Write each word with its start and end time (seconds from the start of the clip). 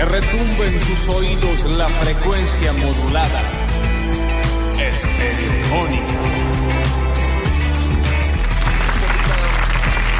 Que 0.00 0.06
retumbe 0.06 0.66
en 0.66 0.80
tus 0.80 1.08
oídos 1.10 1.76
la 1.76 1.86
frecuencia 1.86 2.72
modulada. 2.72 3.40
Estereofónica. 4.72 6.14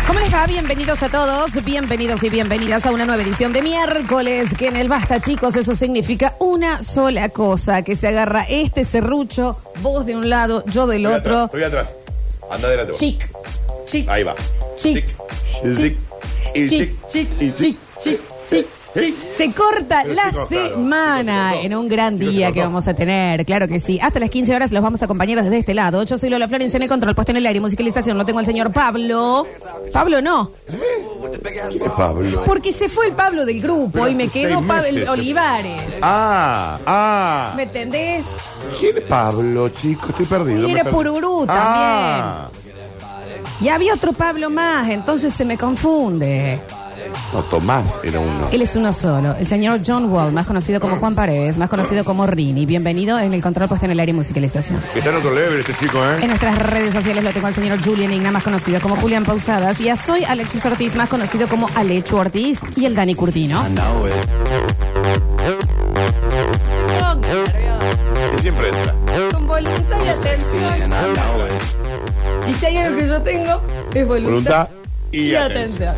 ¿Cómo 0.07 0.21
les 0.21 0.35
va? 0.35 0.45
Bienvenidos 0.45 1.03
a 1.03 1.09
todos, 1.09 1.65
bienvenidos 1.65 2.23
y 2.23 2.29
bienvenidas 2.29 2.85
a 2.85 2.93
una 2.93 3.07
nueva 3.07 3.23
edición 3.23 3.55
de 3.55 3.63
miércoles, 3.63 4.51
que 4.59 4.67
en 4.67 4.77
el 4.77 4.89
Basta, 4.89 5.19
chicos, 5.19 5.57
eso 5.57 5.75
significa 5.75 6.35
una 6.41 6.83
sola 6.83 7.31
cosa, 7.31 7.81
que 7.81 7.97
se 7.97 8.09
agarra 8.09 8.43
este 8.51 8.85
serrucho, 8.85 9.57
vos 9.81 10.05
de 10.05 10.15
un 10.15 10.29
lado, 10.29 10.63
yo 10.67 10.87
del 10.87 11.07
Estoy 11.07 11.19
otro. 11.21 11.37
atrás, 11.37 11.45
Estoy 11.47 11.63
atrás. 11.63 11.95
Anda 12.51 12.69
adelante. 12.69 12.93
vos. 12.93 13.01
Chic, 13.01 13.31
chic, 13.87 14.09
Ahí 14.11 14.25
va. 14.25 14.35
chic, 14.77 15.07
Y 15.65 15.75
chic, 15.75 15.99
y 16.55 16.69
chic, 16.69 17.09
chic, 17.09 17.39
chic, 17.39 17.57
chic, 17.57 17.79
chic, 17.99 18.21
chic. 18.47 18.80
Se 18.93 19.53
corta 19.53 20.03
Pero 20.03 20.15
la 20.15 20.31
chicos, 20.31 20.49
claro, 20.49 20.69
semana 20.75 21.23
chicos, 21.23 21.35
se 21.35 21.53
cortó. 21.53 21.67
en 21.67 21.77
un 21.77 21.89
gran 21.89 22.15
Chicos, 22.19 22.27
se 22.33 22.37
día 22.39 22.47
que 22.49 22.55
cortó. 22.55 22.69
vamos 22.71 22.89
a 22.89 22.95
tener, 22.95 23.45
claro 23.47 23.69
que 23.69 23.79
sí. 23.79 23.99
Hasta 24.03 24.19
las 24.19 24.31
15 24.31 24.55
horas 24.57 24.73
los 24.73 24.83
vamos 24.83 25.01
a 25.03 25.05
acompañar 25.05 25.43
desde 25.43 25.59
este 25.59 25.75
lado. 25.75 26.03
Yo 26.03 26.19
soy 26.19 26.29
Lola 26.31 26.49
Florencia 26.49 26.77
en 26.77 26.83
el 26.83 26.89
control, 26.89 27.15
puesto 27.15 27.31
en 27.31 27.37
el 27.37 27.47
aire 27.47 27.59
y 27.59 27.61
musicalización. 27.61 28.19
Lo 28.19 28.25
tengo 28.25 28.41
al 28.41 28.47
señor 28.47 28.73
Pablo. 28.73 29.47
Pablo 29.93 30.21
no, 30.21 30.51
¿Quién 30.69 31.83
es 31.83 31.91
Pablo? 31.97 32.43
porque 32.45 32.73
se 32.73 32.89
fue 32.89 33.07
el 33.09 33.13
Pablo 33.15 33.45
del 33.47 33.61
grupo 33.61 33.91
Pero 33.93 34.09
y 34.09 34.15
me 34.15 34.25
hace 34.25 34.41
quedó 34.43 34.57
seis 34.59 34.67
Pablo 34.69 34.93
meses. 34.93 35.09
Olivares. 35.09 35.83
Ah, 36.03 36.79
ah. 36.87 37.53
¿Me 37.57 37.63
entendés? 37.65 38.25
¿Quién 38.79 38.97
es 38.99 39.05
Pablo, 39.05 39.69
chico? 39.71 40.07
Estoy 40.11 40.27
perdido. 40.27 40.65
Y 40.65 40.67
me 40.67 40.73
era 40.81 40.85
perdí. 40.85 40.97
Pururú 40.97 41.47
Ah. 41.49 42.49
Y 43.61 43.69
había 43.69 43.95
otro 43.95 44.13
Pablo 44.13 44.49
más, 44.51 44.89
entonces 44.89 45.35
se 45.35 45.45
me 45.45 45.57
confunde. 45.59 46.61
No, 47.33 47.43
Tomás 47.45 47.85
era 48.03 48.19
uno. 48.19 48.49
Él 48.51 48.63
es 48.63 48.75
uno 48.75 48.93
solo, 48.93 49.37
el 49.37 49.47
señor 49.47 49.81
John 49.87 50.11
Wall, 50.13 50.33
más 50.33 50.47
conocido 50.47 50.81
como 50.81 50.97
Juan 50.97 51.15
Paredes, 51.15 51.59
más 51.59 51.71
conocido 51.71 52.05
como 52.05 52.27
Rini. 52.27 52.67
Bienvenido 52.67 53.19
en 53.19 53.33
el 53.33 53.43
control 53.43 53.69
puesto 53.69 53.87
en 53.87 53.93
el 53.93 54.01
aire 54.01 54.11
y 54.11 54.15
musicalización. 54.15 54.79
Está 54.95 55.11
en 55.11 55.17
otro 55.17 55.35
level 55.35 55.61
este 55.61 55.75
chico, 55.75 55.99
En 56.05 56.25
¿eh? 56.25 56.27
nuestras 56.27 56.59
redes 56.59 56.93
sociales 56.93 57.23
lo 57.23 57.31
tengo 57.31 57.47
al 57.47 57.55
señor 57.55 57.83
Julian 57.85 58.13
Igna, 58.13 58.31
más 58.31 58.43
conocido 58.43 58.81
como 58.81 58.97
Julián 58.97 59.25
Pausadas, 59.25 59.81
y 59.81 59.89
a 59.89 59.97
Soy 59.97 60.25
Alexis 60.25 60.65
Ortiz, 60.67 60.97
más 60.97 61.09
conocido 61.09 61.47
como 61.49 61.69
Alechu 61.77 62.17
Ortiz, 62.17 62.61
y 62.77 62.85
el 62.85 62.95
Dani 62.95 63.15
Curtino. 63.15 63.63
Que 68.33 68.39
siempre 68.43 68.69
entra. 68.69 68.95
Con 69.33 69.47
voluntad 69.47 69.97
y 70.05 70.09
atención. 70.09 70.93
Y 72.49 72.55
si 72.55 72.67
hay 72.67 72.77
algo 72.79 72.99
que 72.99 73.07
yo 73.07 73.23
tengo, 73.23 73.61
es 73.95 74.07
Voluntad 74.07 74.69
y, 75.13 75.21
y 75.31 75.35
atención. 75.35 75.95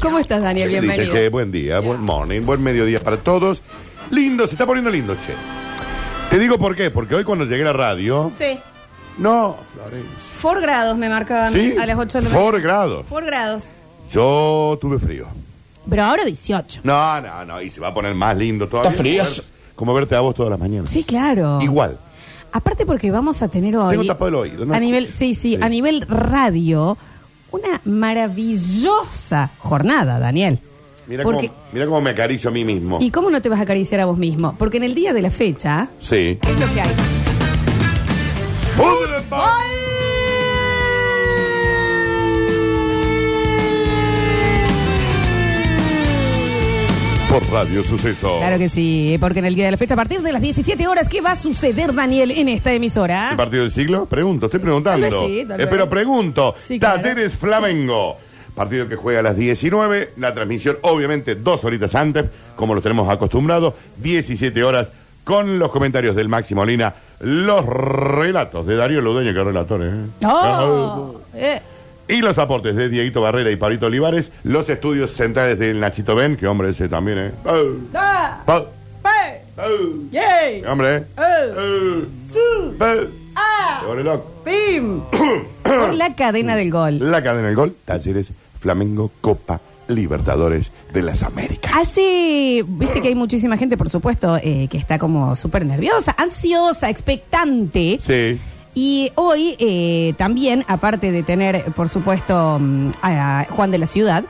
¿Cómo 0.00 0.18
estás, 0.18 0.42
Daniel? 0.42 0.68
Dice, 0.68 0.80
Bienvenido. 0.80 1.12
che, 1.14 1.28
buen 1.28 1.50
día, 1.52 1.80
buen 1.80 2.00
morning, 2.00 2.42
buen 2.44 2.62
mediodía 2.62 3.00
para 3.00 3.16
todos. 3.18 3.62
Lindo, 4.10 4.46
se 4.46 4.54
está 4.54 4.66
poniendo 4.66 4.90
lindo, 4.90 5.14
che. 5.16 5.34
Te 6.30 6.38
digo 6.38 6.58
por 6.58 6.74
qué, 6.74 6.90
porque 6.90 7.14
hoy 7.14 7.24
cuando 7.24 7.44
llegué 7.44 7.62
a 7.62 7.66
la 7.66 7.72
radio. 7.72 8.32
Sí. 8.38 8.58
No, 9.18 9.56
Florencia. 9.72 10.10
4 10.42 10.60
grados 10.60 10.96
me 10.96 11.08
marcaban 11.08 11.52
Sí, 11.52 11.74
a 11.78 11.86
las 11.86 11.96
8 11.98 12.18
de 12.18 12.24
la 12.24 12.30
4 12.36 12.60
grados. 12.60 13.06
4 13.08 13.26
grados. 13.26 13.64
Yo 14.10 14.76
tuve 14.80 14.98
frío. 14.98 15.26
Pero 15.88 16.02
ahora 16.02 16.24
18. 16.24 16.80
No, 16.82 17.20
no, 17.20 17.44
no, 17.44 17.60
y 17.62 17.70
se 17.70 17.80
va 17.80 17.88
a 17.88 17.94
poner 17.94 18.14
más 18.14 18.36
lindo 18.36 18.66
todavía. 18.68 18.90
Está 18.90 19.00
frío. 19.02 19.22
Como, 19.22 19.34
ver- 19.36 19.44
como 19.76 19.94
verte 19.94 20.14
a 20.16 20.20
vos 20.20 20.34
todas 20.34 20.50
las 20.50 20.58
mañanas. 20.58 20.90
Sí, 20.90 21.04
claro. 21.04 21.58
Igual. 21.60 21.98
Aparte 22.52 22.86
porque 22.86 23.10
vamos 23.10 23.42
a 23.42 23.48
tener 23.48 23.76
hoy... 23.76 23.90
Tengo 23.90 24.04
tapado 24.06 24.28
el 24.28 24.34
oído, 24.36 24.64
¿no? 24.64 24.74
A 24.74 24.80
nivel, 24.80 25.06
sí, 25.08 25.34
sí, 25.34 25.56
Sí. 25.56 25.58
a 25.60 25.68
nivel 25.68 26.02
radio, 26.08 26.96
una 27.54 27.80
maravillosa 27.84 29.50
jornada, 29.58 30.18
Daniel. 30.18 30.58
Mira, 31.06 31.22
Porque- 31.22 31.48
cómo, 31.48 31.60
mira 31.72 31.84
cómo 31.86 32.00
me 32.00 32.10
acaricio 32.10 32.48
a 32.50 32.52
mí 32.52 32.64
mismo. 32.64 32.98
¿Y 33.00 33.10
cómo 33.10 33.30
no 33.30 33.42
te 33.42 33.48
vas 33.48 33.58
a 33.58 33.62
acariciar 33.62 34.00
a 34.00 34.06
vos 34.06 34.16
mismo? 34.16 34.54
Porque 34.58 34.78
en 34.78 34.84
el 34.84 34.94
día 34.94 35.12
de 35.12 35.22
la 35.22 35.30
fecha, 35.30 35.88
Sí. 36.00 36.38
¿qué 36.40 36.50
es 36.50 36.58
lo 36.60 36.72
que 36.74 36.80
hay? 36.80 36.90
¡Fútbol! 38.74 39.73
Por 47.34 47.50
Radio 47.50 47.82
Suceso. 47.82 48.36
Claro 48.38 48.58
que 48.58 48.68
sí, 48.68 49.16
porque 49.20 49.40
en 49.40 49.46
el 49.46 49.56
día 49.56 49.64
de 49.64 49.72
la 49.72 49.76
fecha, 49.76 49.94
a 49.94 49.96
partir 49.96 50.20
de 50.22 50.30
las 50.32 50.40
17 50.40 50.86
horas, 50.86 51.08
¿qué 51.08 51.20
va 51.20 51.32
a 51.32 51.34
suceder, 51.34 51.92
Daniel, 51.92 52.30
en 52.30 52.48
esta 52.48 52.72
emisora? 52.72 53.30
¿El 53.32 53.36
partido 53.36 53.62
del 53.64 53.72
siglo? 53.72 54.06
Pregunto, 54.06 54.46
estoy 54.46 54.60
preguntando. 54.60 55.08
Tal 55.08 55.18
vez 55.20 55.28
sí, 55.28 55.44
tal 55.44 55.60
Eh, 55.60 55.64
vez. 55.64 55.66
pero 55.68 55.88
pregunto. 55.90 56.54
Sí, 56.56 56.78
claro. 56.78 57.00
Talleres 57.00 57.32
Flamengo. 57.34 58.18
Partido 58.54 58.86
que 58.88 58.94
juega 58.94 59.18
a 59.18 59.22
las 59.24 59.36
19. 59.36 60.12
La 60.18 60.32
transmisión, 60.32 60.76
obviamente, 60.82 61.34
dos 61.34 61.64
horitas 61.64 61.92
antes, 61.96 62.26
como 62.54 62.72
lo 62.72 62.80
tenemos 62.80 63.08
acostumbrados. 63.08 63.74
17 63.96 64.62
horas 64.62 64.92
con 65.24 65.58
los 65.58 65.72
comentarios 65.72 66.14
del 66.14 66.28
Máximo 66.28 66.60
Molina. 66.60 66.94
Los 67.18 67.66
relatos 67.66 68.64
de 68.64 68.76
Darío 68.76 69.00
Ludueño, 69.00 69.32
que 69.34 69.40
es 69.40 69.44
relator, 69.44 69.80
¿eh? 69.82 69.90
¡Oh! 70.24 71.16
Eh, 71.34 71.60
Y 72.08 72.20
los 72.20 72.38
aportes 72.38 72.76
de 72.76 72.88
Dieguito 72.88 73.20
Barrera 73.22 73.50
y 73.50 73.56
Pablito 73.56 73.86
Olivares. 73.86 74.30
Los 74.42 74.68
estudios 74.68 75.12
centrales 75.12 75.58
del 75.58 75.80
Nachito 75.80 76.14
Ben, 76.14 76.36
que 76.36 76.46
hombre 76.46 76.70
ese 76.70 76.88
también, 76.88 77.18
¿eh? 77.18 77.30
¡Oh! 77.44 77.98
¡Oh! 78.46 78.66
¡Oh! 79.04 79.84
¿Qué 80.10 80.64
hombre, 80.68 80.96
¿eh? 80.96 81.04
¡Su! 82.32 82.74
¡Ah! 83.36 83.82
¡Pim! 84.44 85.00
Por 85.62 85.94
la 85.94 86.14
cadena 86.14 86.56
del 86.56 86.70
gol. 86.70 86.98
La 87.10 87.22
cadena 87.22 87.46
del 87.46 87.56
gol, 87.56 87.76
Talleres 87.84 88.32
Flamengo 88.60 89.10
Copa 89.20 89.60
Libertadores 89.88 90.72
de 90.92 91.02
las 91.02 91.22
Américas. 91.22 91.70
Hace, 91.74 92.64
viste 92.66 93.02
que 93.02 93.08
hay 93.08 93.14
muchísima 93.14 93.56
gente, 93.56 93.76
por 93.76 93.90
supuesto, 93.90 94.38
eh, 94.42 94.66
que 94.70 94.78
está 94.78 94.98
como 94.98 95.36
súper 95.36 95.66
nerviosa, 95.66 96.14
ansiosa, 96.16 96.88
expectante. 96.88 97.98
Sí. 98.00 98.38
Y 98.74 99.12
hoy 99.14 99.56
eh, 99.58 100.14
también, 100.18 100.64
aparte 100.66 101.12
de 101.12 101.22
tener, 101.22 101.64
por 101.72 101.88
supuesto, 101.88 102.58
mm, 102.60 102.90
a 103.02 103.46
Juan 103.48 103.70
de 103.70 103.78
la 103.78 103.86
Ciudad, 103.86 104.24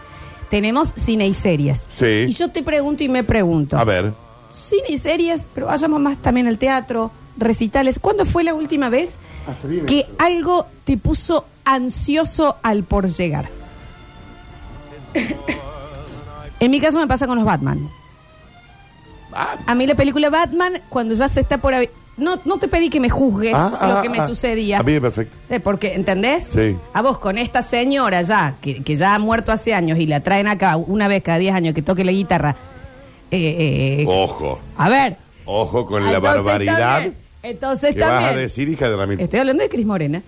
tenemos 0.50 0.91
cine 0.97 1.27
y 1.27 1.34
series. 1.34 1.87
Sí. 1.99 2.27
Y 2.28 2.32
yo 2.32 2.49
te 2.49 2.62
pregunto 2.62 3.03
y 3.03 3.09
me 3.09 3.25
pregunto. 3.25 3.78
A 3.78 3.84
ver. 3.84 4.12
Cine 4.53 4.84
y 4.88 4.99
series, 4.99 5.49
pero 5.53 5.66
vayamos 5.66 6.00
más 6.00 6.19
también 6.19 6.47
al 6.47 6.59
teatro, 6.59 7.10
recitales. 7.38 7.99
¿Cuándo 7.99 8.27
fue 8.27 8.44
la 8.44 8.55
última 8.55 8.91
vez 8.91 9.19
que 9.87 10.00
esto. 10.00 10.15
algo 10.19 10.66
te 10.84 10.97
puso 10.97 11.47
ansioso 11.65 12.56
al 12.62 12.84
por 12.84 13.09
llegar? 13.09 13.49
en 16.61 16.71
mi 16.71 16.81
caso 16.81 16.99
me 16.99 17.06
pasa 17.06 17.26
con 17.26 17.37
los 17.37 17.44
Batman. 17.47 17.88
A 19.66 19.75
mí 19.75 19.87
la 19.87 19.97
película 19.97 20.31
Batman, 20.31 20.81
cuando 20.88 21.15
ya 21.15 21.28
se 21.28 21.41
está 21.41 21.59
por... 21.59 21.75
No, 22.16 22.38
no 22.44 22.58
te 22.58 22.69
pedí 22.69 22.91
que 22.91 23.00
me 23.00 23.10
juzgues 23.10 23.52
ah, 23.54 23.70
lo 23.80 23.98
ah, 23.98 24.02
que 24.02 24.08
me 24.08 24.19
ah. 24.19 24.26
sucedía. 24.26 24.78
A 24.78 24.82
mí, 24.82 25.00
perfecto. 25.00 25.36
Eh, 25.50 25.58
Porque, 25.60 25.94
¿entendés? 25.94 26.44
Sí. 26.52 26.76
A 26.92 27.02
vos 27.02 27.19
con 27.19 27.38
esta 27.38 27.60
señora 27.62 28.22
ya, 28.22 28.54
que, 28.62 28.82
que 28.84 28.94
ya 28.94 29.14
ha 29.14 29.19
muerto 29.19 29.50
hace 29.50 29.75
años 29.75 29.98
y 29.98 30.06
la 30.06 30.20
traen 30.20 30.47
acá 30.47 30.76
una 30.76 31.08
vez 31.08 31.22
cada 31.22 31.38
10 31.38 31.54
años 31.54 31.75
que 31.75 31.82
toque 31.82 32.04
la 32.04 32.12
guitarra. 32.12 32.54
eh, 33.30 34.00
eh, 34.00 34.04
Ojo. 34.06 34.60
A 34.76 34.88
ver. 34.88 35.16
Ojo 35.47 35.84
con 35.86 36.04
la 36.04 36.14
Entonces 36.14 36.44
barbaridad 36.44 36.92
también, 36.94 37.14
Entonces 37.42 37.94
que 37.94 38.00
vas 38.00 38.10
a 38.10 38.14
también. 38.20 38.36
decir, 38.36 38.69
hija 38.69 38.88
de 38.88 38.96
Ramírez. 38.96 39.25
Estoy 39.25 39.41
hablando 39.41 39.62
de 39.62 39.69
Cris 39.69 39.84
Morena. 39.86 40.22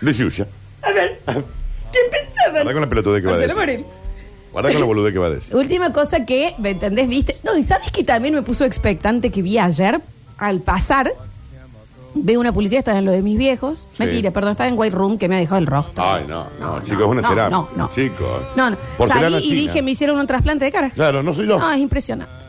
De 0.00 0.12
Yuya. 0.12 0.46
A 0.82 0.92
ver. 0.92 1.20
¿Quién 1.24 2.04
pensaba? 2.10 2.52
Guarda 2.62 2.72
con 2.72 2.80
la 2.82 2.88
pelotudez 2.88 3.22
que 3.22 3.26
va 3.28 3.34
a 3.34 3.36
Marcelo 3.38 3.60
decir. 3.60 3.78
Morel. 3.80 4.02
Guarda 4.52 4.70
con 4.72 4.80
la 4.80 4.86
boludez 4.86 5.12
que 5.14 5.18
va 5.18 5.26
a 5.28 5.30
decir. 5.30 5.56
Última 5.56 5.92
cosa 5.92 6.26
que, 6.26 6.54
¿me 6.58 6.70
entendés? 6.70 7.08
¿Viste? 7.08 7.36
No, 7.42 7.56
y 7.56 7.62
¿sabes 7.62 7.90
que 7.90 8.04
también 8.04 8.34
me 8.34 8.42
puso 8.42 8.64
expectante 8.64 9.30
que 9.30 9.40
vi 9.42 9.58
ayer? 9.58 10.00
Al 10.38 10.60
pasar, 10.60 11.12
veo 12.14 12.40
una 12.40 12.52
publicidad, 12.52 12.80
está 12.80 12.98
en 12.98 13.04
lo 13.04 13.12
de 13.12 13.22
mis 13.22 13.38
viejos. 13.38 13.88
Sí. 13.92 14.04
Mentira, 14.04 14.30
perdón, 14.30 14.52
estaba 14.52 14.68
en 14.68 14.78
White 14.78 14.94
Room 14.94 15.18
que 15.18 15.28
me 15.28 15.36
ha 15.36 15.38
dejado 15.38 15.58
el 15.58 15.66
rostro. 15.66 16.04
Ay, 16.04 16.24
no, 16.28 16.46
no, 16.60 16.80
chicos, 16.82 17.00
es 17.00 17.06
una 17.06 17.22
no, 17.22 17.28
cerámica. 17.28 17.50
No, 17.50 17.68
no. 17.76 17.90
Chicos. 17.94 18.42
No, 18.56 18.70
no. 18.70 18.76
Porcelana 18.98 19.36
Salí 19.36 19.46
y 19.46 19.48
china. 19.48 19.60
dije, 19.60 19.82
me 19.82 19.90
hicieron 19.92 20.18
un 20.18 20.26
trasplante 20.26 20.64
de 20.64 20.72
cara. 20.72 20.90
Claro, 20.90 21.22
no 21.22 21.34
soy 21.34 21.46
yo. 21.46 21.58
No, 21.58 21.70
es 21.70 21.78
impresionante. 21.78 22.42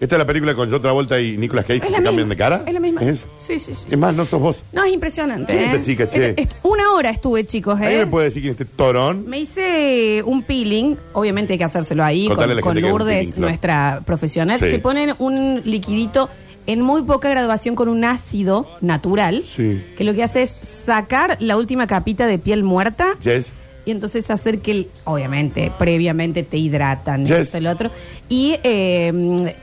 Esta 0.00 0.14
es 0.14 0.18
la 0.20 0.26
película 0.26 0.54
con 0.54 0.70
John 0.70 0.80
Travolta 0.80 1.20
y 1.20 1.36
Nicolas 1.36 1.64
Cage 1.64 1.80
que 1.80 1.88
se 1.88 2.02
cambian 2.02 2.28
de 2.28 2.36
cara. 2.36 2.62
Es 2.64 2.72
la 2.72 2.78
misma. 2.78 3.02
¿Es? 3.02 3.26
Sí, 3.40 3.58
sí, 3.58 3.74
sí. 3.74 3.88
Es 3.90 3.98
más, 3.98 4.14
no 4.14 4.24
sos 4.24 4.40
vos. 4.40 4.62
No, 4.72 4.84
es 4.84 4.92
impresionante. 4.92 5.52
¿Quién 5.52 5.58
es 5.58 5.74
¿eh? 5.74 5.76
esta 5.76 5.84
chica, 5.84 6.08
che? 6.08 6.48
Una 6.62 6.92
hora 6.92 7.10
estuve, 7.10 7.44
chicos, 7.44 7.74
¿Alguien 7.74 8.02
¿eh? 8.02 8.04
me 8.04 8.06
puede 8.06 8.26
decir 8.26 8.42
quién 8.42 8.54
es 8.54 8.60
este 8.60 8.72
torón? 8.76 9.24
Me 9.26 9.40
hice 9.40 10.22
un 10.24 10.44
peeling, 10.44 10.96
obviamente 11.14 11.54
hay 11.54 11.58
que 11.58 11.64
hacérselo 11.64 12.04
ahí 12.04 12.28
Contale 12.28 12.60
con, 12.60 12.74
con 12.74 12.82
Lourdes, 12.82 13.26
peeling, 13.26 13.40
nuestra 13.40 14.00
profesional. 14.06 14.60
Sí. 14.60 14.66
Te 14.66 14.78
ponen 14.78 15.14
un 15.18 15.62
liquidito 15.64 16.30
en 16.68 16.80
muy 16.82 17.02
poca 17.02 17.28
graduación 17.30 17.74
con 17.74 17.88
un 17.88 18.04
ácido 18.04 18.68
natural, 18.80 19.42
Sí. 19.44 19.82
que 19.96 20.04
lo 20.04 20.14
que 20.14 20.22
hace 20.22 20.42
es 20.42 20.50
sacar 20.84 21.36
la 21.40 21.56
última 21.56 21.86
capita 21.88 22.26
de 22.26 22.38
piel 22.38 22.62
muerta 22.62 23.14
Jess. 23.20 23.50
y 23.86 23.90
entonces 23.90 24.30
hacer 24.30 24.60
que, 24.60 24.70
el- 24.70 24.88
obviamente, 25.04 25.72
previamente 25.78 26.42
te 26.44 26.58
hidratan, 26.58 27.22
Yes. 27.26 27.36
esto 27.38 27.58
y 27.58 27.62
lo 27.62 27.70
otro, 27.72 27.90
y 28.28 28.56
eh, 28.62 29.54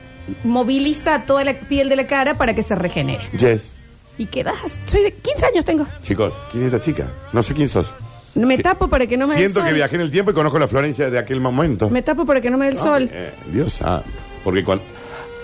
moviliza 0.44 1.22
toda 1.24 1.44
la 1.44 1.54
piel 1.54 1.88
de 1.88 1.96
la 1.96 2.06
cara 2.06 2.34
para 2.34 2.54
que 2.54 2.62
se 2.62 2.74
regenere. 2.74 3.22
Jess. 3.38 3.70
Y 4.18 4.26
quedas, 4.26 4.54
soy 4.86 5.02
de 5.04 5.12
15 5.12 5.46
años 5.46 5.64
tengo. 5.64 5.86
Chicos, 6.02 6.32
¿quién 6.50 6.64
es 6.66 6.72
esta 6.72 6.84
chica? 6.84 7.06
No 7.32 7.42
sé 7.42 7.54
quién 7.54 7.68
sos. 7.68 7.92
Me 8.34 8.56
Sí. 8.56 8.62
tapo 8.62 8.88
para 8.88 9.06
que 9.06 9.16
no 9.16 9.26
me 9.26 9.34
dé 9.34 9.40
el 9.40 9.44
Siento 9.46 9.60
sol. 9.60 9.68
que 9.68 9.74
viajé 9.74 9.94
en 9.96 10.02
el 10.02 10.10
tiempo 10.10 10.30
y 10.30 10.34
conozco 10.34 10.58
la 10.58 10.68
Florencia 10.68 11.08
de 11.08 11.18
aquel 11.18 11.40
momento. 11.40 11.88
Me 11.88 12.02
tapo 12.02 12.26
para 12.26 12.40
que 12.40 12.50
no 12.50 12.58
me 12.58 12.66
dé 12.66 12.72
el 12.72 12.76
sol. 12.78 13.08
Eh, 13.12 13.30
Dios 13.52 13.74
santo. 13.74 14.08
Porque 14.44 14.62
cuando... 14.64 14.84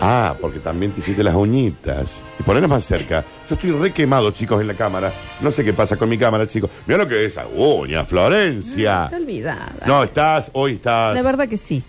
Ah, 0.04 0.34
porque 0.40 0.58
también 0.58 0.90
te 0.90 0.98
hiciste 0.98 1.22
las 1.22 1.36
uñitas. 1.36 2.22
Y 2.36 2.42
ponerlas 2.42 2.68
más 2.70 2.84
cerca. 2.84 3.24
Yo 3.48 3.54
estoy 3.54 3.70
re 3.70 3.92
quemado, 3.92 4.32
chicos, 4.32 4.60
en 4.60 4.66
la 4.66 4.74
cámara. 4.74 5.12
No 5.40 5.52
sé 5.52 5.64
qué 5.64 5.72
pasa 5.72 5.96
con 5.96 6.08
mi 6.08 6.18
cámara, 6.18 6.44
chicos. 6.44 6.70
Mira 6.86 6.98
lo 6.98 7.08
que 7.08 7.24
es 7.24 7.32
esa 7.32 7.46
uña, 7.46 8.04
Florencia. 8.04 9.08
Olvidada. 9.14 9.72
No, 9.86 10.02
estás, 10.02 10.50
hoy 10.54 10.72
estás... 10.72 11.14
La 11.14 11.22
verdad 11.22 11.48
que 11.48 11.56
sí. 11.56 11.84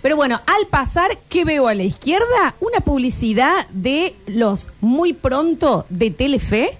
Pero 0.00 0.16
bueno, 0.16 0.40
al 0.46 0.66
pasar, 0.68 1.18
¿qué 1.28 1.44
veo 1.44 1.68
a 1.68 1.74
la 1.74 1.82
izquierda? 1.82 2.54
Una 2.60 2.80
publicidad 2.80 3.68
de 3.68 4.14
los 4.26 4.68
muy 4.80 5.12
pronto 5.12 5.84
de 5.90 6.10
Telefe. 6.10 6.70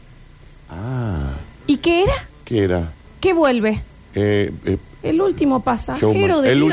Ah, 0.71 1.33
¿Y 1.67 1.77
qué 1.79 2.05
era? 2.05 2.29
¿qué 2.47 2.65
era? 2.65 2.93
¿Qué 3.21 3.35
vuelve? 3.35 3.83
Eh, 4.15 4.51
eh, 4.65 4.79
El 5.03 5.21
último 5.21 5.61
pasajero 5.63 6.13
Showman. 6.15 6.43
de 6.45 6.53
El 6.53 6.63
ul-. 6.63 6.71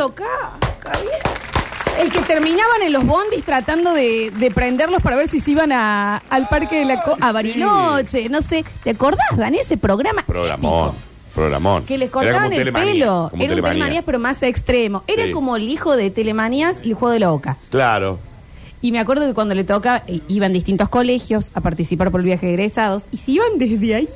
El 2.00 2.12
que 2.12 2.20
terminaban 2.22 2.82
en 2.84 2.92
los 2.94 3.06
bondis 3.06 3.44
tratando 3.44 3.94
de, 3.94 4.32
de 4.32 4.52
prenderlos 4.52 5.02
para 5.02 5.16
ver 5.16 5.28
si 5.30 5.40
se 5.40 5.52
iban 5.52 5.72
a- 5.72 6.18
al 6.30 6.48
parque 6.48 6.78
de 6.80 6.86
la 6.86 7.02
Co- 7.02 7.18
a 7.22 7.32
Bariloche, 7.32 8.28
no 8.30 8.42
sé. 8.42 8.66
¿Te 8.84 8.92
acordás, 8.92 9.26
Dani, 9.38 9.60
ese 9.60 9.78
programa? 9.78 10.24
programón. 10.26 10.90
épico? 10.90 10.96
Programón. 11.34 11.86
Que 11.86 11.98
le 11.98 12.06
Era 12.06 12.12
como 12.12 12.26
cortaban 12.26 12.54
el 12.54 12.72
pelo. 12.74 13.32
Era 13.34 13.44
un 13.44 13.62
Telemanías. 13.62 14.04
Pero 14.06 14.20
más 14.20 14.42
extremo. 14.44 15.04
Era 15.08 15.26
Sí. 15.26 15.32
como 15.32 15.56
el 15.56 15.70
hijo 15.70 15.96
de 15.98 16.10
Telemanías 16.10 16.78
y 16.84 16.90
el 16.90 16.96
juego 16.96 17.14
de 17.14 17.20
la 17.20 17.30
boca. 17.30 17.58
Claro. 17.70 18.20
Y 18.82 18.92
me 18.92 19.00
acuerdo 19.00 19.26
que 19.26 19.34
cuando 19.34 19.56
le 19.56 19.64
toca, 19.64 20.04
eh, 20.08 20.22
iban 20.28 20.54
distintos 20.54 20.90
colegios 20.90 21.52
a 21.54 21.62
participar 21.62 22.12
por 22.12 22.20
el 22.22 22.26
viaje 22.26 22.46
de 22.48 22.54
egresados. 22.54 23.08
Y 23.12 23.18
si 23.18 23.34
iban 23.34 23.58
desde 23.58 23.96
ahí, 23.96 24.10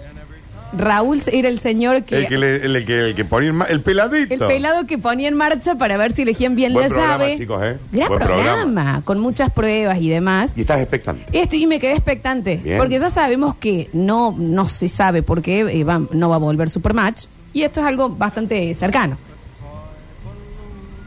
Raúl 0.71 1.21
era 1.31 1.49
el 1.49 1.59
señor 1.59 2.03
que. 2.03 2.17
El 2.19 2.27
que, 2.27 2.37
le- 2.37 2.55
el, 2.57 2.85
que, 2.85 2.99
el 3.09 3.15
que 3.15 3.25
ponía 3.25 3.49
en 3.49 3.55
ma- 3.55 3.65
el 3.65 3.81
peladito. 3.81 4.33
el 4.33 4.39
pelado 4.39 4.85
que 4.85 4.97
ponía 4.99 5.27
en 5.27 5.33
marcha 5.35 5.75
para 5.75 5.97
ver 5.97 6.11
si 6.11 6.21
elegían 6.21 6.55
bien 6.55 6.73
Buen 6.73 6.87
la 6.89 6.93
programa, 6.95 7.17
llave. 7.23 7.37
chicos, 7.39 7.63
¿eh? 7.63 7.77
Gran 7.91 8.07
Buen 8.07 8.19
programa, 8.19 8.53
programa. 8.63 9.01
con 9.03 9.19
muchas 9.19 9.51
pruebas 9.51 9.97
y 9.99 10.09
demás. 10.09 10.51
Y 10.55 10.61
estás 10.61 10.79
expectante. 10.79 11.25
Esto 11.31 11.55
y 11.55 11.65
me 11.65 11.79
quedé 11.79 11.93
expectante, 11.93 12.57
Bien. 12.63 12.77
porque 12.77 12.99
ya 12.99 13.09
sabemos 13.09 13.55
que 13.55 13.89
no, 13.93 14.35
no 14.37 14.67
se 14.67 14.89
sabe 14.89 15.23
por 15.23 15.41
qué 15.41 15.61
eh, 15.61 15.83
va- 15.83 16.01
no 16.11 16.29
va 16.29 16.35
a 16.35 16.39
volver 16.39 16.69
Supermatch. 16.69 17.25
Y 17.51 17.63
esto 17.63 17.79
es 17.79 17.87
algo 17.87 18.09
bastante 18.09 18.71
cercano. 18.75 19.17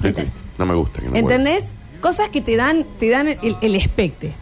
Triste. 0.00 0.26
No 0.58 0.66
me 0.66 0.74
gusta 0.74 0.98
que 1.00 1.06
no 1.06 1.12
vuelva. 1.12 1.34
¿Entendés? 1.34 1.64
Cosas 2.00 2.30
que 2.30 2.40
te 2.40 2.56
dan, 2.56 2.84
te 2.98 3.08
dan 3.08 3.28
el, 3.28 3.56
el 3.60 3.74
expecte. 3.76 4.32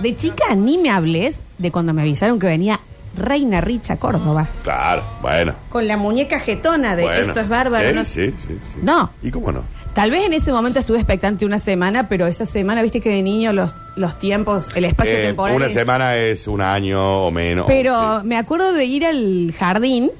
De 0.00 0.16
chica 0.16 0.54
ni 0.56 0.78
me 0.78 0.90
hables 0.90 1.42
de 1.58 1.70
cuando 1.70 1.94
me 1.94 2.02
avisaron 2.02 2.40
que 2.40 2.46
venía 2.48 2.80
Reina 3.16 3.60
Richa 3.60 3.96
Córdoba. 3.96 4.46
Claro, 4.62 5.02
bueno. 5.20 5.54
Con 5.68 5.86
la 5.86 5.96
muñeca 5.96 6.40
jetona 6.40 6.96
de 6.96 7.02
bueno. 7.02 7.26
esto 7.28 7.40
es 7.40 7.48
bárbaro. 7.48 7.88
Sí, 7.88 7.94
no, 7.94 8.04
sí, 8.04 8.34
sí, 8.46 8.58
sí. 8.72 8.78
No. 8.82 9.10
¿Y 9.22 9.30
cómo 9.30 9.52
no? 9.52 9.62
Tal 9.94 10.10
vez 10.10 10.24
en 10.24 10.32
ese 10.32 10.50
momento 10.52 10.78
estuve 10.78 10.96
expectante 10.96 11.44
una 11.44 11.58
semana, 11.58 12.08
pero 12.08 12.26
esa 12.26 12.46
semana, 12.46 12.80
viste 12.82 13.00
que 13.02 13.10
de 13.10 13.22
niño 13.22 13.52
los, 13.52 13.74
los 13.96 14.18
tiempos, 14.18 14.70
el 14.74 14.86
espacio 14.86 15.18
Eh, 15.18 15.22
temporal. 15.26 15.56
una 15.56 15.66
es- 15.66 15.74
semana 15.74 16.16
es 16.16 16.46
un 16.48 16.62
año 16.62 17.26
o 17.26 17.30
menos. 17.30 17.66
Pero 17.68 18.20
Sí. 18.22 18.26
me 18.26 18.38
acuerdo 18.38 18.72
de 18.72 18.84
ir 18.86 19.04
al 19.04 19.52
jardín, 19.58 20.10